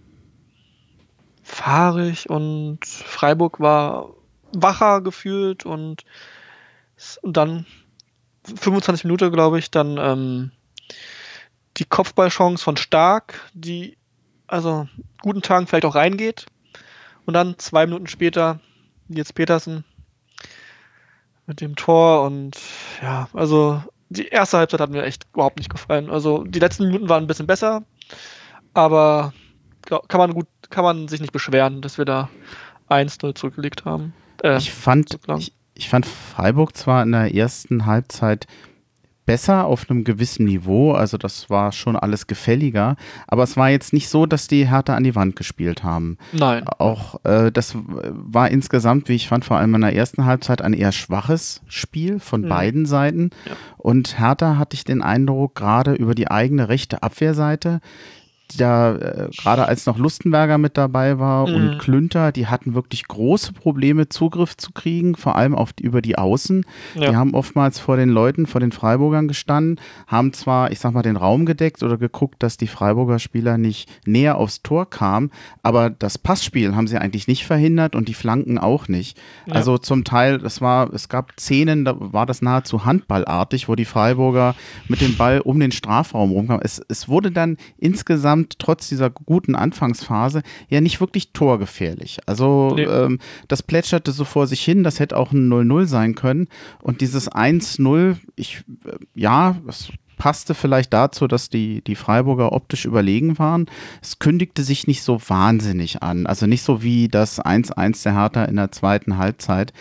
[1.43, 4.11] fahrig und Freiburg war
[4.53, 6.03] wacher gefühlt und,
[7.21, 7.65] und dann
[8.43, 10.51] 25 Minuten, glaube ich, dann ähm,
[11.79, 13.97] die Kopfballchance von Stark, die
[14.47, 14.87] also
[15.21, 16.45] guten Tagen vielleicht auch reingeht.
[17.25, 18.59] Und dann zwei Minuten später
[19.07, 19.83] jetzt Petersen
[21.45, 22.57] mit dem Tor und
[23.01, 26.09] ja, also die erste Halbzeit hat mir echt überhaupt nicht gefallen.
[26.09, 27.83] Also die letzten Minuten waren ein bisschen besser,
[28.73, 29.33] aber
[29.85, 32.29] kann man gut, kann man sich nicht beschweren, dass wir da
[32.89, 34.13] 1-0 zurückgelegt haben.
[34.43, 38.47] Äh, ich fand, ich, ich fand Freiburg zwar in der ersten Halbzeit
[39.29, 40.93] besser auf einem gewissen Niveau.
[40.93, 42.95] Also das war schon alles gefälliger.
[43.27, 46.17] Aber es war jetzt nicht so, dass die Hertha an die Wand gespielt haben.
[46.31, 46.67] Nein.
[46.67, 50.73] Auch äh, das war insgesamt, wie ich fand, vor allem in der ersten Halbzeit ein
[50.73, 52.49] eher schwaches Spiel von mhm.
[52.49, 53.29] beiden Seiten.
[53.45, 53.51] Ja.
[53.77, 57.81] Und Hertha hatte ich den Eindruck, gerade über die eigene rechte Abwehrseite
[58.57, 61.55] da äh, gerade als noch Lustenberger mit dabei war mhm.
[61.55, 66.17] und Klünter, die hatten wirklich große Probleme, Zugriff zu kriegen, vor allem auf, über die
[66.17, 66.65] Außen.
[66.95, 67.09] Ja.
[67.09, 71.01] Die haben oftmals vor den Leuten, vor den Freiburgern gestanden, haben zwar, ich sag mal,
[71.01, 75.31] den Raum gedeckt oder geguckt, dass die Freiburger Spieler nicht näher aufs Tor kamen,
[75.63, 79.17] aber das Passspiel haben sie eigentlich nicht verhindert und die Flanken auch nicht.
[79.45, 79.55] Ja.
[79.55, 83.85] Also zum Teil, es war, es gab Szenen, da war das nahezu handballartig, wo die
[83.85, 84.55] Freiburger
[84.87, 86.61] mit dem Ball um den Strafraum rumkamen.
[86.63, 92.19] Es, es wurde dann insgesamt insgesamt trotz dieser guten Anfangsphase ja nicht wirklich torgefährlich.
[92.25, 92.83] Also nee.
[92.83, 96.47] ähm, das plätscherte so vor sich hin, das hätte auch ein 0-0 sein können.
[96.81, 102.85] Und dieses 1-0, ich, äh, ja, das passte vielleicht dazu, dass die, die Freiburger optisch
[102.85, 103.67] überlegen waren.
[104.01, 106.25] Es kündigte sich nicht so wahnsinnig an.
[106.25, 109.71] Also nicht so wie das 1-1 der Hertha in der zweiten Halbzeit.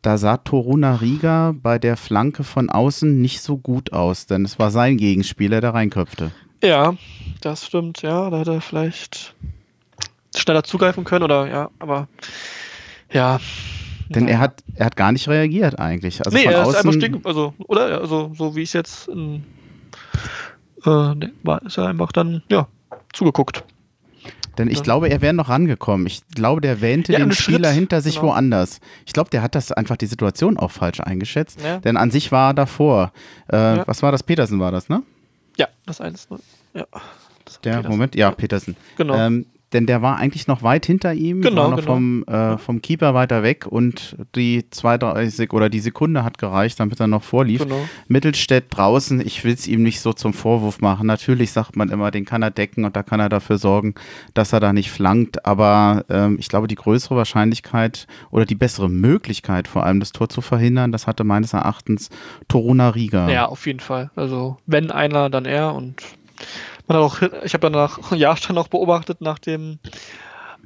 [0.00, 4.58] Da sah Toruna Riga bei der Flanke von außen nicht so gut aus, denn es
[4.58, 6.30] war sein Gegenspieler, der reinköpfte.
[6.62, 6.94] Ja,
[7.40, 8.30] das stimmt, ja.
[8.30, 9.34] Da hätte er vielleicht
[10.36, 12.08] schneller zugreifen können oder ja, aber
[13.12, 13.40] ja.
[14.08, 16.24] Denn er hat, er hat gar nicht reagiert eigentlich.
[16.24, 18.00] Also nee, er ist einfach stehen, also, oder?
[18.00, 19.44] Also, so wie ich es jetzt in,
[20.84, 22.66] äh, war, ist er einfach dann, ja,
[23.12, 23.62] zugeguckt.
[24.58, 24.82] Denn ich ja.
[24.82, 26.08] glaube, er wäre noch rangekommen.
[26.08, 28.28] Ich glaube, der wähnte ja, den Spieler Schritt, hinter sich genau.
[28.28, 28.80] woanders.
[29.06, 31.60] Ich glaube, der hat das einfach die Situation auch falsch eingeschätzt.
[31.62, 31.78] Ja.
[31.78, 33.12] Denn an sich war er davor.
[33.46, 34.24] Äh, was war das?
[34.24, 35.02] Petersen war das, ne?
[35.60, 36.26] Ja, das 1
[36.72, 36.86] Ja.
[37.44, 37.90] Das der, Petersen.
[37.90, 38.76] Moment, ja, Petersen.
[38.96, 39.14] Genau.
[39.14, 41.94] Ähm, denn der war eigentlich noch weit hinter ihm, genau, war noch genau.
[41.94, 46.38] vom, äh, vom Keeper weiter weg und die zwei, drei Sek oder die Sekunde hat
[46.38, 47.62] gereicht, damit er noch vorlief.
[47.62, 47.80] Genau.
[48.08, 51.06] Mittelstädt draußen, ich will es ihm nicht so zum Vorwurf machen.
[51.06, 53.94] Natürlich sagt man immer, den kann er decken und da kann er dafür sorgen,
[54.34, 55.46] dass er da nicht flankt.
[55.46, 60.28] Aber ähm, ich glaube, die größere Wahrscheinlichkeit oder die bessere Möglichkeit, vor allem das Tor
[60.28, 62.10] zu verhindern, das hatte meines Erachtens
[62.48, 63.30] Toruna Riga.
[63.30, 64.10] Ja, auf jeden Fall.
[64.16, 66.02] Also wenn einer, dann er und
[66.90, 69.78] hat auch, ich habe danach Jahrstein auch beobachtet nach dem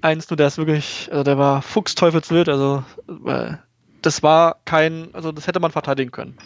[0.00, 2.84] 1 nur der ist wirklich, also der war fuchsteufelswild, also
[4.02, 6.36] das war kein, also das hätte man verteidigen können.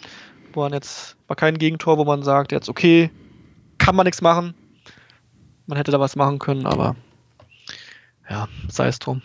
[0.53, 3.11] Wo man jetzt, war kein Gegentor, wo man sagt, jetzt okay,
[3.77, 4.53] kann man nichts machen.
[5.67, 6.95] Man hätte da was machen können, aber
[8.29, 9.21] ja, sei es drum.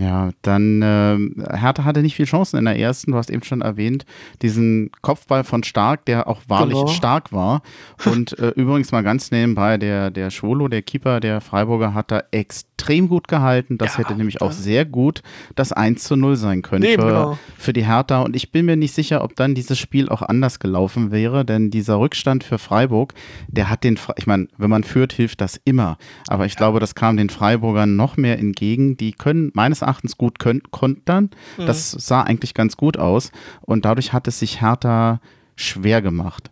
[0.00, 1.18] Ja, dann äh,
[1.56, 4.04] Hertha hatte nicht viel Chancen in der ersten, du hast eben schon erwähnt,
[4.42, 6.86] diesen Kopfball von Stark, der auch wahrlich genau.
[6.88, 7.62] stark war.
[8.04, 12.22] Und äh, übrigens mal ganz nebenbei, der, der Schwolo, der Keeper der Freiburger, hat da
[12.30, 13.78] extrem gut gehalten.
[13.78, 15.22] Das ja, hätte nämlich auch sehr gut
[15.54, 17.38] das 1 zu 0 sein können für, genau.
[17.56, 18.22] für die Hertha.
[18.22, 21.70] Und ich bin mir nicht sicher, ob dann dieses Spiel auch anders gelaufen wäre, denn
[21.70, 23.14] dieser Rückstand für Freiburg,
[23.48, 25.98] der hat den, ich meine, wenn man führt, hilft das immer.
[26.28, 26.58] Aber ich ja.
[26.58, 28.96] glaube, das kam den Freiburgern noch mehr entgegen.
[28.96, 31.30] Die können meines Erachtens gut kontern.
[31.56, 31.66] Mhm.
[31.66, 33.32] Das sah eigentlich ganz gut aus.
[33.60, 35.20] Und dadurch hat es sich Hertha
[35.56, 36.50] schwer gemacht.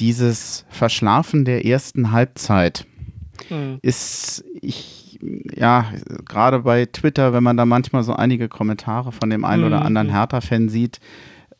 [0.00, 2.86] Dieses Verschlafen der ersten Halbzeit
[3.48, 3.78] mhm.
[3.82, 5.18] ist, ich,
[5.54, 5.86] ja,
[6.28, 9.68] gerade bei Twitter, wenn man da manchmal so einige Kommentare von dem einen mhm.
[9.68, 11.00] oder anderen Hertha-Fan sieht,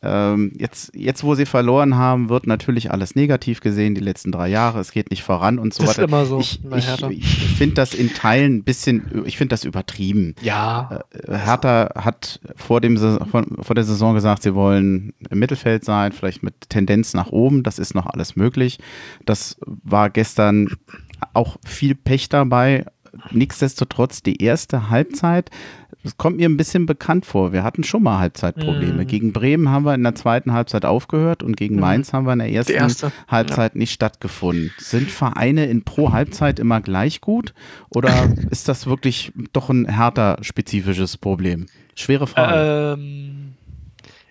[0.05, 4.47] ähm, jetzt, jetzt, wo sie verloren haben, wird natürlich alles negativ gesehen, die letzten drei
[4.47, 4.79] Jahre.
[4.79, 6.03] Es geht nicht voran und so weiter.
[6.03, 6.39] Ist immer so.
[6.39, 10.35] Ich, ich, ich finde das in Teilen ein bisschen, ich finde das übertrieben.
[10.41, 11.03] Ja.
[11.11, 16.11] Äh, Hertha hat vor, dem, vor, vor der Saison gesagt, sie wollen im Mittelfeld sein,
[16.11, 17.63] vielleicht mit Tendenz nach oben.
[17.63, 18.79] Das ist noch alles möglich.
[19.25, 20.69] Das war gestern
[21.33, 22.85] auch viel Pech dabei.
[23.31, 25.49] Nichtsdestotrotz, die erste Halbzeit
[26.05, 27.51] das kommt mir ein bisschen bekannt vor.
[27.51, 29.01] Wir hatten schon mal Halbzeitprobleme.
[29.01, 29.07] Mhm.
[29.07, 31.81] Gegen Bremen haben wir in der zweiten Halbzeit aufgehört und gegen mhm.
[31.81, 33.11] Mainz haben wir in der ersten erste.
[33.27, 33.79] Halbzeit ja.
[33.79, 34.71] nicht stattgefunden.
[34.77, 37.55] Sind Vereine in pro Halbzeit immer gleich gut
[37.89, 41.65] oder ist das wirklich doch ein härter spezifisches Problem?
[41.95, 42.99] Schwere Frage.
[42.99, 43.55] Ähm,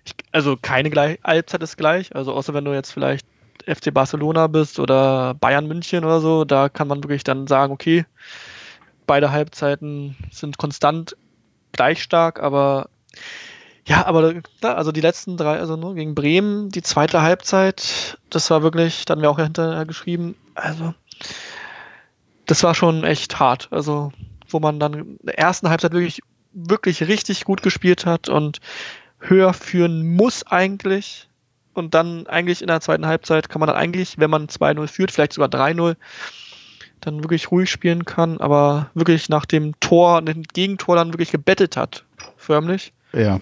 [0.04, 2.14] ich, also keine gleich, Halbzeit ist gleich.
[2.14, 3.26] Also außer wenn du jetzt vielleicht
[3.66, 8.04] FC Barcelona bist oder Bayern München oder so, da kann man wirklich dann sagen, okay,
[9.06, 11.16] beide Halbzeiten sind konstant
[11.72, 12.88] gleich stark, aber
[13.86, 18.62] ja, aber also die letzten drei, also nur gegen Bremen, die zweite Halbzeit, das war
[18.62, 20.94] wirklich, da hatten wir auch hinterher geschrieben, also
[22.46, 23.68] das war schon echt hart.
[23.70, 24.12] Also,
[24.48, 26.20] wo man dann in der ersten Halbzeit wirklich,
[26.52, 28.60] wirklich richtig gut gespielt hat und
[29.18, 31.28] höher führen muss eigentlich.
[31.72, 35.10] Und dann eigentlich in der zweiten Halbzeit kann man dann eigentlich, wenn man 2-0 führt,
[35.10, 35.96] vielleicht sogar 3-0,
[37.06, 41.76] dann wirklich ruhig spielen kann, aber wirklich nach dem Tor, dem Gegentor dann wirklich gebettet
[41.76, 42.04] hat,
[42.36, 42.92] förmlich.
[43.12, 43.40] Ja.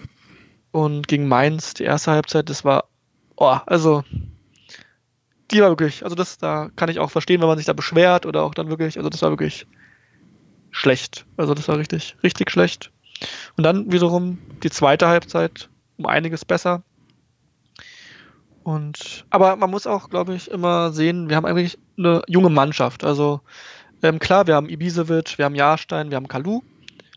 [0.71, 2.85] Und gegen Mainz, die erste Halbzeit, das war,
[3.35, 4.03] oh, also,
[5.51, 8.25] die war wirklich, also das, da kann ich auch verstehen, wenn man sich da beschwert
[8.25, 9.67] oder auch dann wirklich, also das war wirklich
[10.71, 11.25] schlecht.
[11.37, 12.91] Also das war richtig, richtig schlecht.
[13.55, 16.83] Und dann wiederum die zweite Halbzeit um einiges besser.
[18.63, 23.03] Und, aber man muss auch, glaube ich, immer sehen, wir haben eigentlich eine junge Mannschaft.
[23.03, 23.41] Also
[24.01, 26.61] ähm, klar, wir haben Ibisevic, wir haben Jahrstein, wir haben Kalu,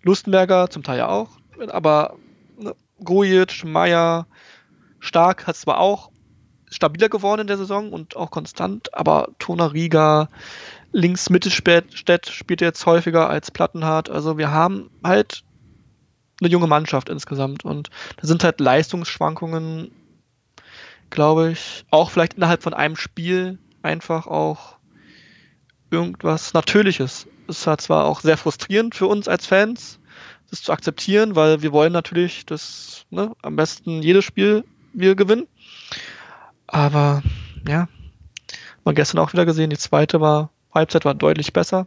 [0.02, 1.30] Lustenberger zum Teil ja auch,
[1.68, 2.16] aber
[2.58, 4.26] ne, Grujic, Meier,
[4.98, 6.10] Stark hat zwar auch
[6.68, 10.28] stabiler geworden in der Saison und auch konstant, aber Tona Riga,
[10.92, 14.10] links Mittelstädt spielt jetzt häufiger als Plattenhardt.
[14.10, 15.44] Also wir haben halt
[16.40, 19.92] eine junge Mannschaft insgesamt und da sind halt Leistungsschwankungen
[21.10, 21.84] glaube ich.
[21.90, 24.76] Auch vielleicht innerhalb von einem Spiel einfach auch
[25.90, 27.26] irgendwas Natürliches.
[27.48, 30.00] Es war zwar auch sehr frustrierend für uns als Fans,
[30.50, 35.46] das zu akzeptieren, weil wir wollen natürlich, dass ne, am besten jedes Spiel wir gewinnen.
[36.66, 37.22] Aber
[37.68, 37.88] ja,
[38.84, 41.86] man gestern auch wieder gesehen, die zweite war, Halbzeit war deutlich besser.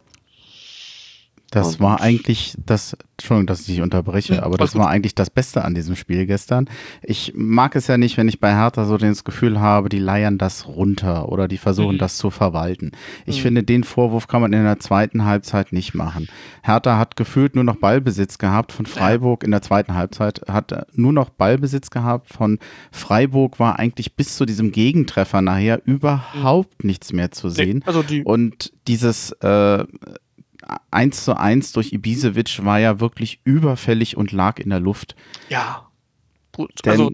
[1.50, 5.30] Das war eigentlich das, Entschuldigung, dass ich dich unterbreche, ja, aber das war eigentlich das
[5.30, 6.68] Beste an diesem Spiel gestern.
[7.02, 10.38] Ich mag es ja nicht, wenn ich bei Hertha so das Gefühl habe, die leiern
[10.38, 11.98] das runter oder die versuchen mhm.
[11.98, 12.92] das zu verwalten.
[13.26, 13.42] Ich mhm.
[13.42, 16.28] finde, den Vorwurf kann man in der zweiten Halbzeit nicht machen.
[16.62, 21.12] Hertha hat gefühlt nur noch Ballbesitz gehabt von Freiburg in der zweiten Halbzeit, hat nur
[21.12, 22.60] noch Ballbesitz gehabt von
[22.92, 26.88] Freiburg, war eigentlich bis zu diesem Gegentreffer nachher überhaupt mhm.
[26.88, 27.82] nichts mehr zu sehen.
[27.86, 29.84] Also die Und dieses äh,
[30.90, 35.16] 1 zu 1 durch Ibisevic war ja wirklich überfällig und lag in der Luft.
[35.48, 35.88] Ja.
[36.52, 36.72] Gut.
[36.84, 37.10] Denn also,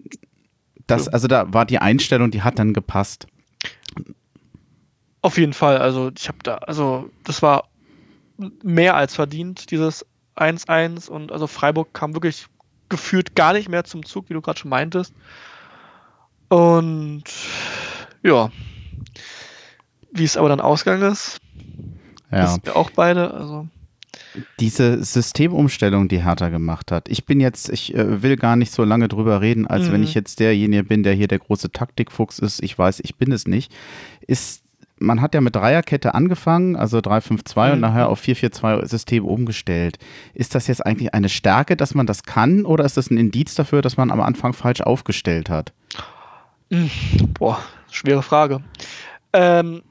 [0.87, 3.27] das, also da war die Einstellung, die hat dann gepasst.
[5.21, 5.77] Auf jeden Fall.
[5.77, 7.69] Also ich habe da, also das war
[8.63, 10.05] mehr als verdient, dieses
[10.35, 12.45] 1-1 und also Freiburg kam wirklich
[12.89, 15.13] gefühlt gar nicht mehr zum Zug, wie du gerade schon meintest.
[16.49, 17.23] Und
[18.23, 18.49] ja,
[20.11, 21.39] wie es aber dann ausgegangen ist,
[22.31, 22.43] ja.
[22.43, 23.33] Wissen wir auch beide.
[23.33, 23.67] Also.
[24.59, 27.09] Diese Systemumstellung, die Hertha gemacht hat.
[27.09, 29.93] Ich bin jetzt, ich äh, will gar nicht so lange drüber reden, als mhm.
[29.93, 32.63] wenn ich jetzt derjenige bin, der hier der große Taktikfuchs ist.
[32.63, 33.73] Ich weiß, ich bin es nicht.
[34.21, 34.63] Ist
[34.99, 37.73] man hat ja mit Dreierkette angefangen, also 3-5-2 mhm.
[37.73, 39.99] und nachher auf 4-4-2-System umgestellt.
[40.33, 43.55] Ist das jetzt eigentlich eine Stärke, dass man das kann, oder ist das ein Indiz
[43.55, 45.73] dafür, dass man am Anfang falsch aufgestellt hat?
[46.69, 46.89] Mhm.
[47.37, 47.59] Boah,
[47.91, 48.61] schwere Frage.
[49.33, 49.81] Ähm,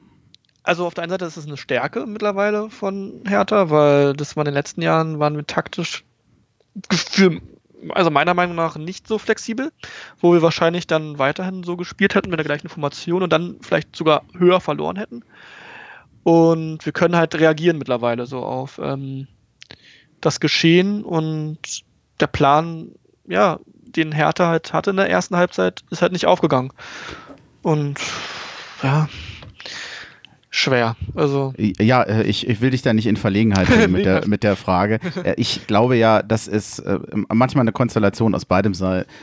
[0.67, 4.41] also auf der einen Seite ist es eine Stärke mittlerweile von Hertha, weil das war
[4.41, 6.03] in den letzten Jahren, waren wir taktisch
[6.91, 7.41] für,
[7.89, 9.71] also meiner Meinung nach nicht so flexibel,
[10.19, 13.95] wo wir wahrscheinlich dann weiterhin so gespielt hätten mit der gleichen Formation und dann vielleicht
[13.95, 15.23] sogar höher verloren hätten.
[16.23, 19.27] Und wir können halt reagieren mittlerweile so auf ähm,
[20.19, 21.59] das Geschehen und
[22.19, 22.91] der Plan,
[23.25, 26.73] ja, den Hertha halt hatte in der ersten Halbzeit, ist halt nicht aufgegangen.
[27.61, 27.99] Und
[28.83, 29.07] ja,
[30.57, 30.95] schwer.
[31.15, 34.43] Also ja, äh, ich, ich will dich da nicht in Verlegenheit bringen mit, der, mit
[34.43, 34.99] der Frage.
[35.23, 38.73] Äh, ich glaube ja, dass es äh, manchmal eine Konstellation aus beidem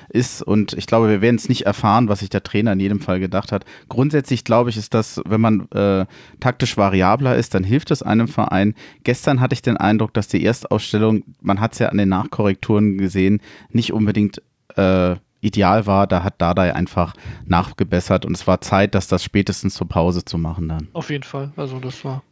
[0.08, 3.00] ist und ich glaube, wir werden es nicht erfahren, was sich der Trainer in jedem
[3.00, 3.64] Fall gedacht hat.
[3.88, 6.06] Grundsätzlich glaube ich, ist das, wenn man äh,
[6.40, 8.74] taktisch variabler ist, dann hilft es einem Verein.
[9.02, 12.96] Gestern hatte ich den Eindruck, dass die Erstausstellung, man hat es ja an den Nachkorrekturen
[12.98, 14.40] gesehen, nicht unbedingt
[14.76, 17.14] äh, ideal war, da hat Dardai einfach
[17.46, 20.88] nachgebessert und es war Zeit, dass das spätestens zur Pause zu machen dann.
[20.92, 22.22] Auf jeden Fall, also das war.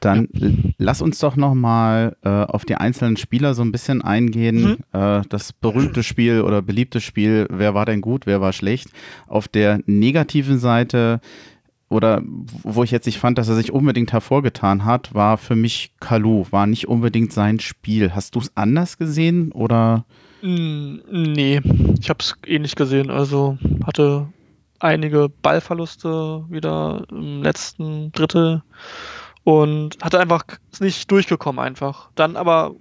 [0.00, 0.48] Dann ja.
[0.78, 4.78] lass uns doch nochmal äh, auf die einzelnen Spieler so ein bisschen eingehen.
[4.92, 5.00] Mhm.
[5.00, 8.88] Äh, das berühmte Spiel oder beliebte Spiel, wer war denn gut, wer war schlecht?
[9.26, 11.20] Auf der negativen Seite
[11.88, 15.92] oder wo ich jetzt nicht fand, dass er sich unbedingt hervorgetan hat, war für mich
[16.00, 18.14] Kalu, war nicht unbedingt sein Spiel.
[18.14, 20.04] Hast du es anders gesehen oder?
[20.46, 21.62] Nee,
[21.98, 23.10] ich habe es ähnlich gesehen.
[23.10, 24.28] Also hatte
[24.78, 28.62] einige Ballverluste wieder im letzten Drittel
[29.44, 30.44] und hatte einfach
[30.80, 32.10] nicht durchgekommen einfach.
[32.14, 32.74] Dann aber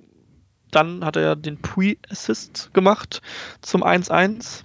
[0.72, 3.22] dann hat er den Pre-Assist gemacht
[3.62, 4.64] zum 1-1,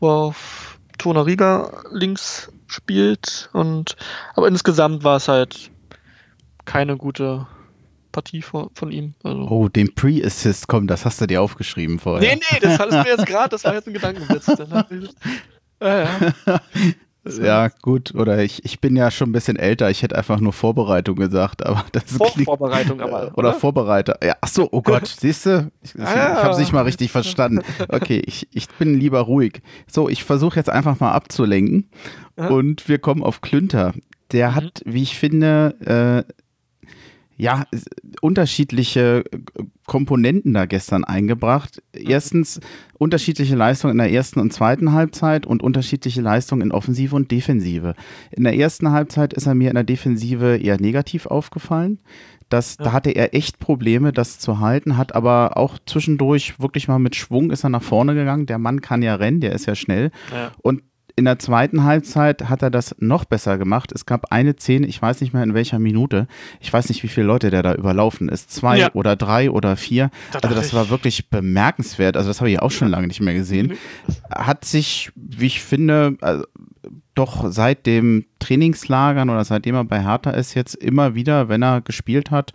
[0.00, 3.94] wo auf Tonariga links spielt und
[4.34, 5.70] aber insgesamt war es halt
[6.64, 7.46] keine gute
[8.18, 9.14] Partie von, von ihm.
[9.22, 9.46] Also.
[9.48, 12.34] Oh, den Pre-Assist, komm, das hast du dir aufgeschrieben vorher.
[12.34, 14.46] Nee, nee, das hattest du jetzt gerade, das war jetzt ein Gedankenwitz.
[15.80, 16.08] ja,
[16.44, 16.60] ja.
[17.40, 20.52] ja, gut, oder ich, ich bin ja schon ein bisschen älter, ich hätte einfach nur
[20.52, 23.28] Vorbereitung gesagt, aber das Vor klingt, Vorbereitung aber.
[23.28, 24.18] Oder, oder Vorbereiter.
[24.20, 25.70] Ja, ach so, oh Gott, siehst du?
[25.80, 27.62] Ich, ich, ah, ich habe es nicht mal richtig verstanden.
[27.88, 29.62] Okay, ich, ich bin lieber ruhig.
[29.86, 31.88] So, ich versuche jetzt einfach mal abzulenken
[32.34, 33.92] und wir kommen auf Klünter.
[34.32, 34.54] Der mhm.
[34.56, 36.32] hat, wie ich finde, äh,
[37.38, 37.64] ja,
[38.20, 41.80] unterschiedliche äh, Komponenten da gestern eingebracht.
[41.92, 42.60] Erstens
[42.98, 47.94] unterschiedliche Leistungen in der ersten und zweiten Halbzeit und unterschiedliche Leistungen in Offensive und Defensive.
[48.32, 52.00] In der ersten Halbzeit ist er mir in der Defensive eher negativ aufgefallen.
[52.48, 52.86] Das, ja.
[52.86, 57.14] Da hatte er echt Probleme, das zu halten, hat aber auch zwischendurch wirklich mal mit
[57.14, 58.46] Schwung ist er nach vorne gegangen.
[58.46, 60.10] Der Mann kann ja rennen, der ist ja schnell.
[60.32, 60.52] Ja.
[60.62, 60.82] Und
[61.18, 63.90] in der zweiten Halbzeit hat er das noch besser gemacht.
[63.92, 66.28] Es gab eine Szene, ich weiß nicht mehr in welcher Minute.
[66.60, 68.50] Ich weiß nicht, wie viele Leute der da überlaufen ist.
[68.52, 68.90] Zwei ja.
[68.94, 70.10] oder drei oder vier.
[70.32, 72.16] Das also das war wirklich bemerkenswert.
[72.16, 73.74] Also das habe ich auch schon lange nicht mehr gesehen.
[74.30, 76.44] Hat sich, wie ich finde, also
[77.14, 81.80] doch seit dem Trainingslagern oder seitdem er bei Hertha ist, jetzt immer wieder, wenn er
[81.80, 82.52] gespielt hat,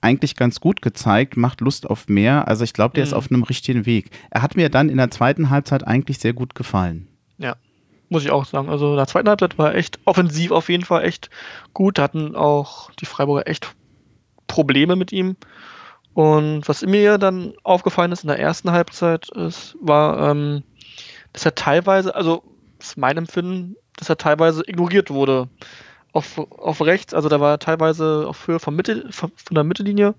[0.00, 2.48] eigentlich ganz gut gezeigt, macht Lust auf mehr.
[2.48, 3.08] Also ich glaube, der mhm.
[3.08, 4.10] ist auf einem richtigen Weg.
[4.30, 7.06] Er hat mir dann in der zweiten Halbzeit eigentlich sehr gut gefallen.
[7.38, 7.54] Ja,
[8.10, 8.68] muss ich auch sagen.
[8.68, 11.30] Also in der zweiten Halbzeit war echt offensiv auf jeden Fall echt
[11.72, 11.96] gut.
[11.96, 13.74] Da hatten auch die Freiburger echt
[14.46, 15.36] Probleme mit ihm.
[16.12, 20.64] Und was mir dann aufgefallen ist in der ersten Halbzeit, ist, war, ähm,
[21.32, 22.42] dass er teilweise, also
[22.80, 25.48] ist mein Empfinden, dass er teilweise ignoriert wurde.
[26.12, 30.16] Auf, auf rechts, also da war er teilweise auf Höhe von, Mitte, von der Mittellinie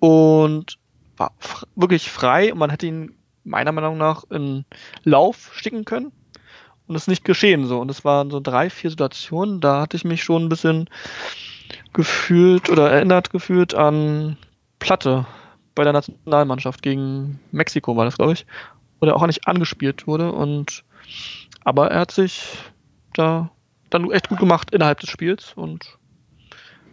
[0.00, 0.78] und
[1.16, 1.32] war
[1.74, 4.66] wirklich frei und man hätte ihn meiner Meinung nach in
[5.04, 6.12] Lauf sticken können
[6.88, 7.78] und es ist nicht geschehen so.
[7.80, 10.88] Und es waren so drei, vier Situationen, da hatte ich mich schon ein bisschen
[11.92, 14.36] gefühlt oder erinnert gefühlt an
[14.78, 15.26] Platte
[15.74, 18.46] bei der Nationalmannschaft gegen Mexiko war das, glaube ich.
[19.00, 20.32] Oder auch nicht angespielt wurde.
[20.32, 20.84] Und
[21.62, 22.56] aber er hat sich
[23.14, 23.50] da
[23.90, 25.98] dann echt gut gemacht innerhalb des Spiels und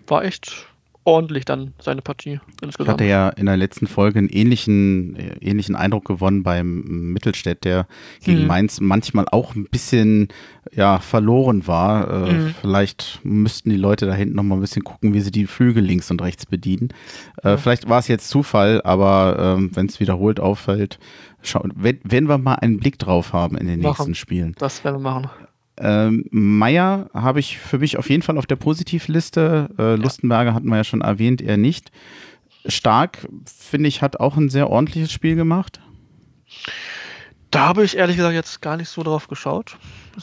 [0.07, 0.67] war echt
[1.05, 2.79] ordentlich dann seine Partie insgesamt.
[2.79, 7.63] Ich hatte ja in der letzten Folge einen ähnlichen, äh, ähnlichen Eindruck gewonnen beim Mittelstädt,
[7.63, 7.87] der
[8.23, 8.47] gegen mhm.
[8.47, 10.29] Mainz manchmal auch ein bisschen
[10.73, 12.27] ja, verloren war.
[12.27, 12.55] Äh, mhm.
[12.59, 15.83] Vielleicht müssten die Leute da hinten noch mal ein bisschen gucken, wie sie die Flügel
[15.83, 16.89] links und rechts bedienen.
[17.43, 17.57] Äh, ja.
[17.57, 20.99] Vielleicht war es jetzt Zufall, aber ähm, wenn es wiederholt auffällt,
[21.43, 23.91] schau, wenn, wenn wir mal einen Blick drauf haben in den machen.
[23.97, 24.55] nächsten Spielen.
[24.57, 25.29] Das werden wir machen.
[25.77, 29.69] Ähm, Meier habe ich für mich auf jeden Fall auf der Positivliste.
[29.77, 31.91] Äh, Lustenberger hatten wir ja schon erwähnt, er nicht.
[32.65, 35.81] Stark, finde ich, hat auch ein sehr ordentliches Spiel gemacht.
[37.51, 39.77] Da habe ich ehrlich gesagt jetzt gar nicht so drauf geschaut.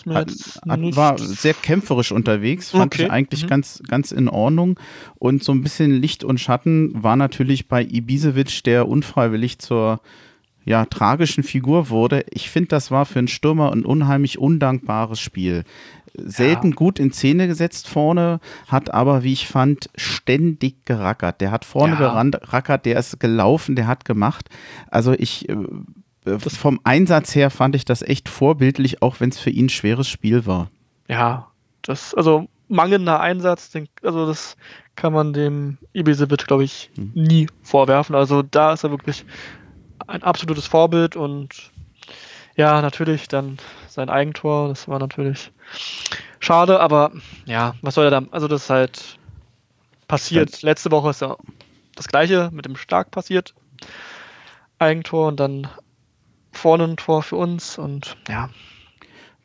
[0.08, 0.30] Hat,
[0.68, 3.04] hat, war sehr kämpferisch unterwegs, fand okay.
[3.04, 3.48] ich eigentlich mhm.
[3.48, 4.78] ganz, ganz in Ordnung.
[5.14, 10.00] Und so ein bisschen Licht und Schatten war natürlich bei Ibisevic, der unfreiwillig zur
[10.64, 12.24] ja, tragischen Figur wurde.
[12.30, 15.64] Ich finde, das war für einen Stürmer ein unheimlich undankbares Spiel.
[16.14, 16.74] Selten ja.
[16.74, 21.40] gut in Szene gesetzt vorne, hat aber, wie ich fand, ständig gerackert.
[21.40, 22.22] Der hat vorne ja.
[22.22, 24.48] gerackert, der ist gelaufen, der hat gemacht.
[24.90, 25.56] Also ich, äh,
[26.24, 29.70] das vom Einsatz her fand ich das echt vorbildlich, auch wenn es für ihn ein
[29.70, 30.70] schweres Spiel war.
[31.08, 31.48] Ja,
[31.82, 34.56] das, also mangelnder Einsatz, den, also das
[34.96, 37.12] kann man dem Ibisevic, glaube ich, hm.
[37.14, 38.14] nie vorwerfen.
[38.14, 39.24] Also da ist er wirklich
[40.12, 41.70] ein absolutes Vorbild und
[42.54, 43.58] ja, natürlich dann
[43.88, 45.50] sein Eigentor, das war natürlich
[46.38, 47.12] schade, aber
[47.46, 49.18] ja, was soll er da, also das ist halt
[50.06, 50.60] passiert.
[50.62, 51.36] Letzte Woche ist ja
[51.96, 53.54] das gleiche mit dem Stark passiert.
[54.78, 55.68] Eigentor und dann
[56.52, 58.50] vorne ein Tor für uns und ja,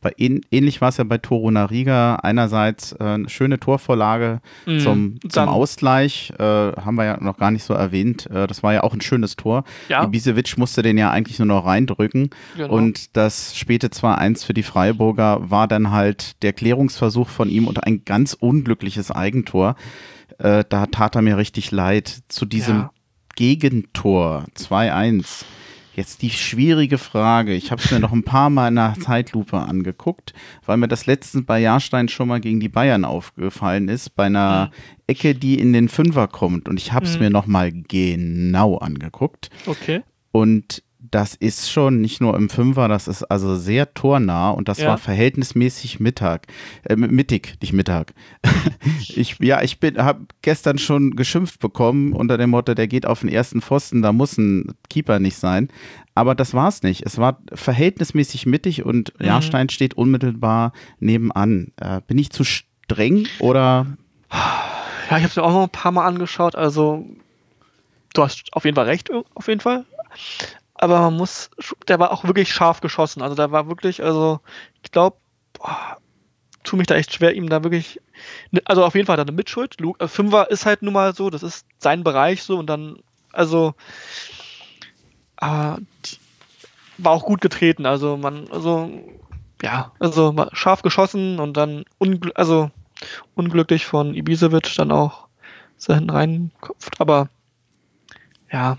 [0.02, 2.16] bei, ähnlich war es ja bei Torunariga.
[2.18, 7.52] Einerseits äh, eine schöne Torvorlage mm, zum, zum Ausgleich, äh, haben wir ja noch gar
[7.52, 8.28] nicht so erwähnt.
[8.28, 9.64] Äh, das war ja auch ein schönes Tor.
[9.90, 10.04] Ja.
[10.04, 12.30] Ibisevic musste den ja eigentlich nur noch reindrücken.
[12.56, 12.74] Genau.
[12.74, 17.84] Und das späte 2-1 für die Freiburger war dann halt der Klärungsversuch von ihm und
[17.84, 19.76] ein ganz unglückliches Eigentor.
[20.38, 22.22] Äh, da tat er mir richtig leid.
[22.28, 22.92] Zu diesem ja.
[23.36, 25.46] Gegentor 2-1
[25.98, 27.56] Jetzt die schwierige Frage.
[27.56, 31.08] Ich habe es mir noch ein paar Mal in der Zeitlupe angeguckt, weil mir das
[31.08, 34.72] letztens bei Jahrstein schon mal gegen die Bayern aufgefallen ist, bei einer mhm.
[35.08, 36.70] Ecke, die in den Fünfer kommt.
[36.70, 37.24] Und ich habe es mhm.
[37.24, 39.50] mir noch mal genau angeguckt.
[39.66, 40.04] Okay.
[40.32, 44.80] Und das ist schon nicht nur im Fünfer, das ist also sehr tornah und das
[44.80, 44.90] ja.
[44.90, 46.48] war verhältnismäßig Mittag,
[46.84, 48.14] äh, mittig, nicht Mittag.
[49.08, 53.22] ich, ja, ich bin, habe gestern schon geschimpft bekommen unter dem Motto, der geht auf
[53.22, 55.70] den ersten Pfosten, da muss ein Keeper nicht sein.
[56.16, 57.06] Aber das war es nicht.
[57.06, 59.28] Es war verhältnismäßig mittig und mhm.
[59.28, 61.74] Jahrstein steht unmittelbar nebenan.
[61.78, 63.86] Äh, bin ich zu streng oder?
[64.32, 66.56] Ja, ich habe es mir auch noch ein paar Mal angeschaut.
[66.56, 67.06] Also
[68.16, 69.86] du hast auf jeden Fall recht, auf jeden Fall
[70.80, 71.50] aber man muss,
[71.88, 73.22] der war auch wirklich scharf geschossen.
[73.22, 74.40] Also der war wirklich, also
[74.84, 75.18] ich glaube,
[76.64, 78.00] tue mich da echt schwer, ihm da wirklich,
[78.52, 79.78] ne, also auf jeden Fall er eine Mitschuld.
[80.00, 83.00] Äh, Fünfer ist halt nun mal so, das ist sein Bereich so und dann,
[83.32, 83.74] also,
[85.42, 85.78] die,
[86.98, 87.86] war auch gut getreten.
[87.86, 88.90] Also man, also
[89.62, 92.72] ja, also scharf geschossen und dann ungl also
[93.36, 95.28] unglücklich von Ibisevic dann auch
[95.78, 97.00] so hinten reinkopft.
[97.00, 97.30] Aber
[98.52, 98.78] ja,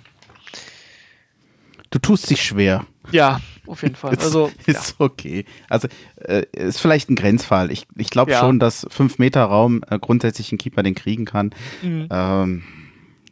[1.90, 2.86] du tust dich schwer.
[3.10, 4.16] Ja, auf jeden Fall.
[4.16, 5.04] Also, ist ja.
[5.04, 5.44] okay.
[5.68, 7.70] Also äh, ist vielleicht ein Grenzfall.
[7.70, 8.40] Ich, ich glaube ja.
[8.40, 11.50] schon, dass 5 Meter Raum äh, grundsätzlich ein Keeper den kriegen kann.
[11.82, 12.08] Mhm.
[12.10, 12.62] Ähm,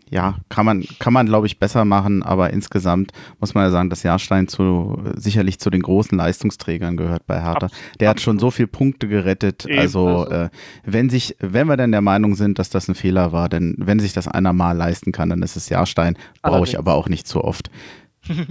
[0.08, 3.90] ja, kann man, kann man glaube ich besser machen, aber insgesamt muss man ja sagen,
[3.90, 7.68] dass Jahrstein zu, sicherlich zu den großen Leistungsträgern gehört bei Hertha.
[7.98, 9.66] Der hat schon so viele Punkte gerettet.
[9.66, 10.30] Eben, also, also.
[10.30, 10.48] Äh,
[10.84, 13.98] wenn sich, wenn wir denn der Meinung sind, dass das ein Fehler war, denn wenn
[13.98, 16.16] sich das einer mal leisten kann, dann ist es Jahrstein.
[16.40, 17.70] Brauche ich aber auch nicht so oft.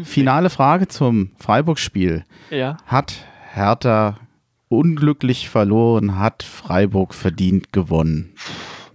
[0.04, 2.26] Finale Frage zum Freiburg-Spiel.
[2.50, 2.78] Ja.
[2.86, 4.18] Hat Hertha
[4.70, 8.34] unglücklich verloren, hat Freiburg verdient gewonnen?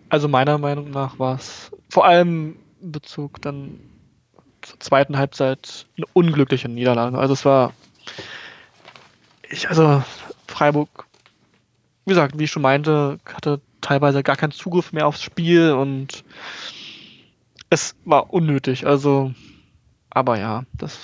[0.08, 3.80] Also meiner Meinung nach war es vor allem in Bezug dann
[4.62, 7.18] zur zweiten Halbzeit eine unglückliche Niederlage.
[7.18, 7.72] Also es war
[9.50, 10.02] ich, also
[10.46, 11.06] Freiburg,
[12.04, 16.24] wie gesagt, wie ich schon meinte, hatte teilweise gar keinen Zugriff mehr aufs Spiel und
[17.68, 18.86] es war unnötig.
[18.86, 19.32] Also
[20.10, 20.98] aber ja, das.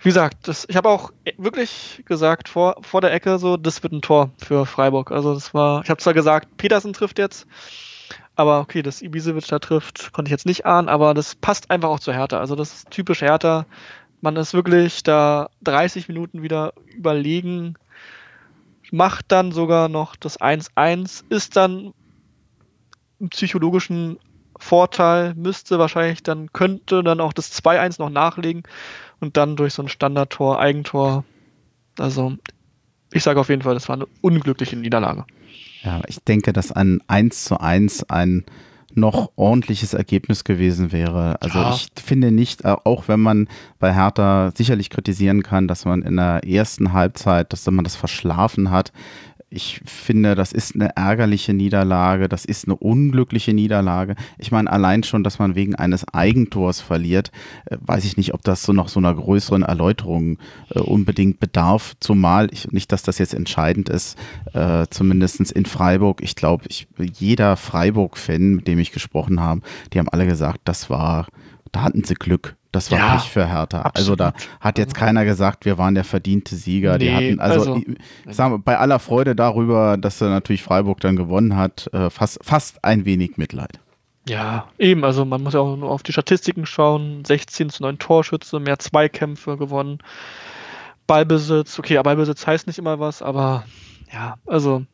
[0.00, 3.92] Wie gesagt, das, ich habe auch wirklich gesagt vor, vor der Ecke so, das wird
[3.92, 5.12] ein Tor für Freiburg.
[5.12, 7.46] Also das war, ich habe zwar gesagt, Petersen trifft jetzt,
[8.34, 11.88] aber okay, dass Ibisevic da trifft, konnte ich jetzt nicht ahnen, aber das passt einfach
[11.88, 12.38] auch zu Hertha.
[12.38, 13.66] Also das ist typisch Hertha.
[14.20, 17.74] Man ist wirklich da 30 Minuten wieder überlegen,
[18.90, 21.94] macht dann sogar noch das 1-1, ist dann
[23.20, 24.18] im psychologischen
[24.62, 28.62] Vorteil, müsste wahrscheinlich dann, könnte dann auch das 2-1 noch nachlegen
[29.20, 31.24] und dann durch so ein Standardtor, Eigentor.
[31.98, 32.34] Also,
[33.12, 35.24] ich sage auf jeden Fall, das war eine unglückliche Niederlage.
[35.82, 38.44] Ja, ich denke, dass ein 1 zu 1 ein
[38.94, 41.40] noch ordentliches Ergebnis gewesen wäre.
[41.40, 41.74] Also ja.
[41.74, 43.48] ich finde nicht, äh, auch wenn man
[43.78, 48.70] bei Hertha sicherlich kritisieren kann, dass man in der ersten Halbzeit, dass man das verschlafen
[48.70, 48.92] hat,
[49.52, 54.16] ich finde, das ist eine ärgerliche Niederlage, das ist eine unglückliche Niederlage.
[54.38, 57.30] Ich meine, allein schon, dass man wegen eines Eigentors verliert,
[57.66, 60.38] äh, weiß ich nicht, ob das so noch so einer größeren Erläuterung
[60.70, 61.94] äh, unbedingt bedarf.
[62.00, 64.18] Zumal, ich, nicht, dass das jetzt entscheidend ist,
[64.54, 66.22] äh, zumindest in Freiburg.
[66.22, 66.64] Ich glaube,
[66.98, 71.26] jeder Freiburg-Fan, mit dem ich gesprochen habe, die haben alle gesagt, das war,
[71.72, 72.56] da hatten sie Glück.
[72.72, 73.82] Das war ja, nicht für Hertha.
[73.82, 73.96] Absolut.
[73.96, 76.96] Also da hat jetzt keiner gesagt, wir waren der verdiente Sieger.
[76.96, 77.80] Nee, die hatten, also,
[78.26, 82.38] also mal, bei aller Freude darüber, dass er natürlich Freiburg dann gewonnen hat, äh, fast,
[82.42, 83.78] fast ein wenig Mitleid.
[84.26, 87.24] Ja, eben, also man muss ja auch nur auf die Statistiken schauen.
[87.24, 89.98] 16 zu 9 Torschütze, mehr Zweikämpfe gewonnen.
[91.06, 93.64] Ballbesitz, okay, Ballbesitz heißt nicht immer was, aber
[94.12, 94.84] ja, also.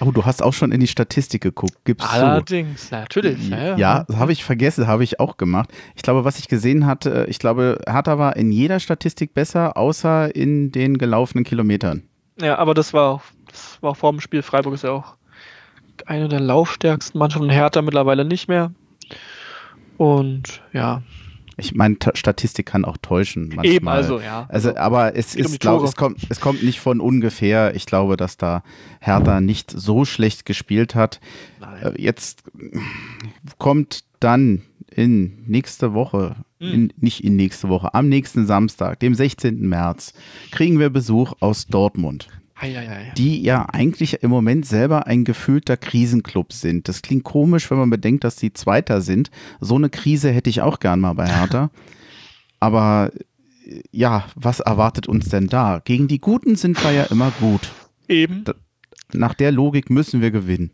[0.00, 3.48] Oh, du hast auch schon in die Statistik geguckt, gibst Allerdings, natürlich.
[3.48, 5.70] Ja, ja, ja habe ich vergessen, habe ich auch gemacht.
[5.96, 10.34] Ich glaube, was ich gesehen hatte, ich glaube, Hertha war in jeder Statistik besser, außer
[10.34, 12.02] in den gelaufenen Kilometern.
[12.40, 14.42] Ja, aber das war auch, das war vor dem Spiel.
[14.42, 15.16] Freiburg ist ja auch
[16.06, 17.50] eine der laufstärksten Mannschaften.
[17.50, 18.72] Hertha mittlerweile nicht mehr.
[19.96, 21.02] Und ja.
[21.58, 23.48] Ich meine, Statistik kann auch täuschen.
[23.48, 23.66] Manchmal.
[23.66, 24.46] Eben, also, ja.
[24.48, 27.74] Also, aber es ist, glaube es kommt, es kommt nicht von ungefähr.
[27.74, 28.62] Ich glaube, dass da
[29.00, 31.20] Hertha nicht so schlecht gespielt hat.
[31.60, 31.82] Nein.
[31.82, 32.44] Äh, jetzt
[33.58, 34.62] kommt dann
[34.94, 36.72] in nächste Woche, hm.
[36.72, 39.60] in, nicht in nächste Woche, am nächsten Samstag, dem 16.
[39.60, 40.14] März,
[40.52, 42.28] kriegen wir Besuch aus Dortmund
[43.16, 46.88] die ja eigentlich im Moment selber ein gefühlter Krisenclub sind.
[46.88, 49.30] Das klingt komisch, wenn man bedenkt, dass die Zweiter sind.
[49.60, 51.70] So eine Krise hätte ich auch gern mal bei Hertha.
[52.60, 53.10] Aber
[53.90, 55.80] ja, was erwartet uns denn da?
[55.84, 57.70] Gegen die Guten sind wir ja immer gut.
[58.08, 58.44] Eben.
[59.12, 60.70] nach der Logik müssen wir gewinnen.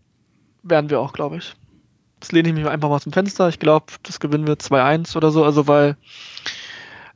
[0.63, 1.55] Werden wir auch, glaube ich.
[2.21, 3.49] Das lehne ich mich einfach mal aus dem Fenster.
[3.49, 5.45] Ich glaube, das gewinnen wir 2-1 oder so.
[5.45, 5.97] Also, weil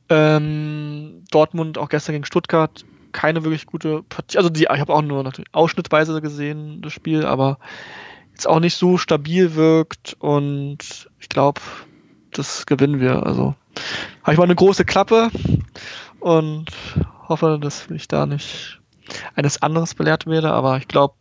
[0.09, 4.37] ähm, Dortmund auch gestern gegen Stuttgart keine wirklich gute Partie.
[4.37, 7.59] Also die, ich habe auch nur natürlich ausschnittweise gesehen, das Spiel, aber
[8.31, 11.61] jetzt auch nicht so stabil wirkt und ich glaube,
[12.31, 13.25] das gewinnen wir.
[13.25, 13.55] Also
[14.23, 15.29] habe ich mal eine große Klappe
[16.19, 16.71] und
[17.27, 18.79] hoffe, dass ich da nicht
[19.35, 21.15] eines anderes belehrt werde, aber ich glaube,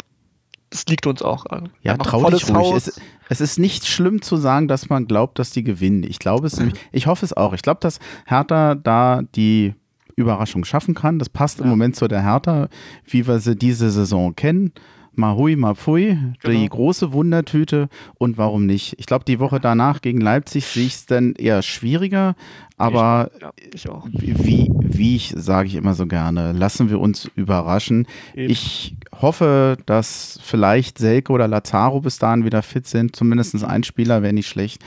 [0.71, 1.47] es liegt uns auch.
[1.83, 2.73] Ja, trau dich ruhig.
[2.75, 6.03] Es, es, ist nicht schlimm zu sagen, dass man glaubt, dass die gewinnen.
[6.03, 7.55] Ich glaube es nämlich, ich hoffe es auch.
[7.55, 9.75] Ich glaube, dass Hertha da die
[10.19, 11.19] Überraschung schaffen kann.
[11.19, 11.65] Das passt ja.
[11.65, 12.69] im Moment zu der Hertha,
[13.07, 14.73] wie wir sie diese Saison kennen.
[15.19, 16.59] Mahui, Mapfui, genau.
[16.61, 17.89] die große Wundertüte
[18.19, 18.95] und warum nicht?
[18.99, 22.37] Ich glaube, die Woche danach gegen Leipzig sehe ich es dann eher schwieriger,
[22.77, 23.33] aber
[23.75, 28.07] ich, ja, ich wie, wie ich sage ich immer so gerne, lassen wir uns überraschen.
[28.35, 28.51] Eben.
[28.51, 33.17] Ich hoffe, dass vielleicht Selke oder Lazaro bis dahin wieder fit sind.
[33.17, 34.85] Zumindest ein Spieler wäre nicht schlecht.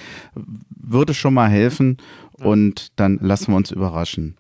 [0.69, 1.97] Würde schon mal helfen
[2.39, 2.45] ja.
[2.45, 4.38] und dann lassen wir uns überraschen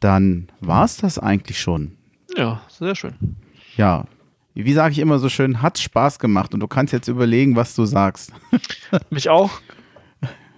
[0.00, 1.96] dann war es das eigentlich schon.
[2.36, 3.36] Ja, sehr schön.
[3.76, 4.04] Ja,
[4.54, 7.74] wie sage ich immer so schön, hat Spaß gemacht und du kannst jetzt überlegen, was
[7.74, 8.32] du sagst.
[9.10, 9.50] Mich auch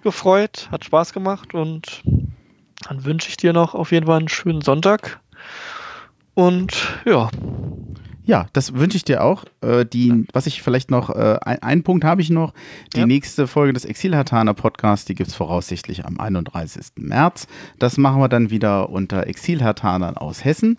[0.03, 2.03] gefreut, hat Spaß gemacht und
[2.89, 5.21] dann wünsche ich dir noch auf jeden Fall einen schönen Sonntag.
[6.35, 6.73] Und
[7.05, 7.31] ja.
[8.25, 9.45] Ja, das wünsche ich dir auch.
[9.61, 12.53] Äh, die, was ich vielleicht noch, äh, ein, einen Punkt habe ich noch.
[12.95, 13.07] Die ja.
[13.07, 16.93] nächste Folge des Exilhartaner Podcasts, die gibt es voraussichtlich am 31.
[16.97, 17.47] März.
[17.79, 20.79] Das machen wir dann wieder unter Exilhartanern aus Hessen.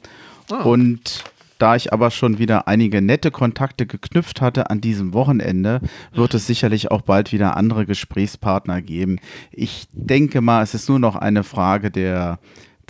[0.52, 0.70] Oh.
[0.70, 1.24] Und
[1.62, 5.80] da ich aber schon wieder einige nette Kontakte geknüpft hatte an diesem Wochenende,
[6.12, 9.20] wird es sicherlich auch bald wieder andere Gesprächspartner geben.
[9.52, 12.39] Ich denke mal, es ist nur noch eine Frage der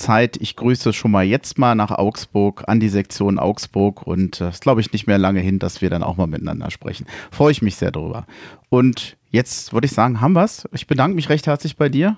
[0.02, 0.38] Zeit.
[0.42, 4.50] Ich grüße schon mal jetzt mal nach Augsburg, an die Sektion Augsburg und es äh,
[4.50, 7.06] ist, glaube ich, nicht mehr lange hin, dass wir dann auch mal miteinander sprechen.
[7.32, 8.26] Freue ich mich sehr drüber.
[8.70, 10.68] Und jetzt würde ich sagen, haben wir es.
[10.74, 12.18] Ich bedanke mich recht herzlich bei dir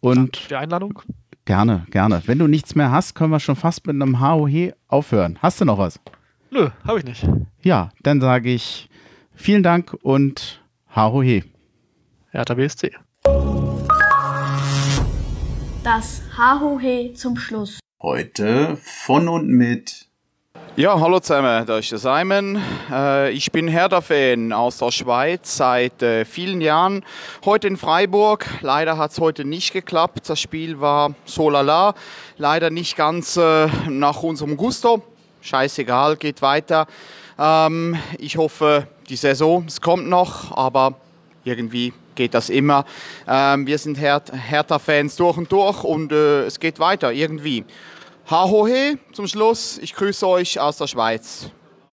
[0.00, 1.02] und Danke für die Einladung.
[1.44, 2.22] Gerne, gerne.
[2.26, 5.38] Wenn du nichts mehr hast, können wir schon fast mit einem HOH aufhören.
[5.40, 5.98] Hast du noch was?
[6.50, 7.26] Nö, habe ich nicht.
[7.62, 8.88] Ja, dann sage ich
[9.34, 10.62] vielen Dank und
[10.94, 11.42] HOH.
[12.30, 12.92] Hertha BSC.
[15.82, 17.78] Das Hahohe zum Schluss.
[18.02, 20.08] Heute von und mit.
[20.76, 22.60] Ja, hallo zusammen, da ist der Simon.
[22.92, 27.02] Äh, ich bin Hertha-Fan aus der Schweiz seit äh, vielen Jahren.
[27.46, 28.46] Heute in Freiburg.
[28.60, 30.28] Leider hat es heute nicht geklappt.
[30.28, 31.94] Das Spiel war so lala.
[32.36, 35.02] Leider nicht ganz äh, nach unserem Gusto.
[35.40, 36.88] Scheißegal, geht weiter.
[37.38, 40.96] Ähm, ich hoffe, die Saison, es kommt noch, aber
[41.42, 42.84] irgendwie geht das immer.
[43.26, 47.64] Ähm, wir sind Her Hertha-Fans durch und durch und äh, es geht weiter irgendwie.
[48.28, 49.78] Hahohe zum Schluss.
[49.78, 51.50] Ich grüße euch aus der Schweiz.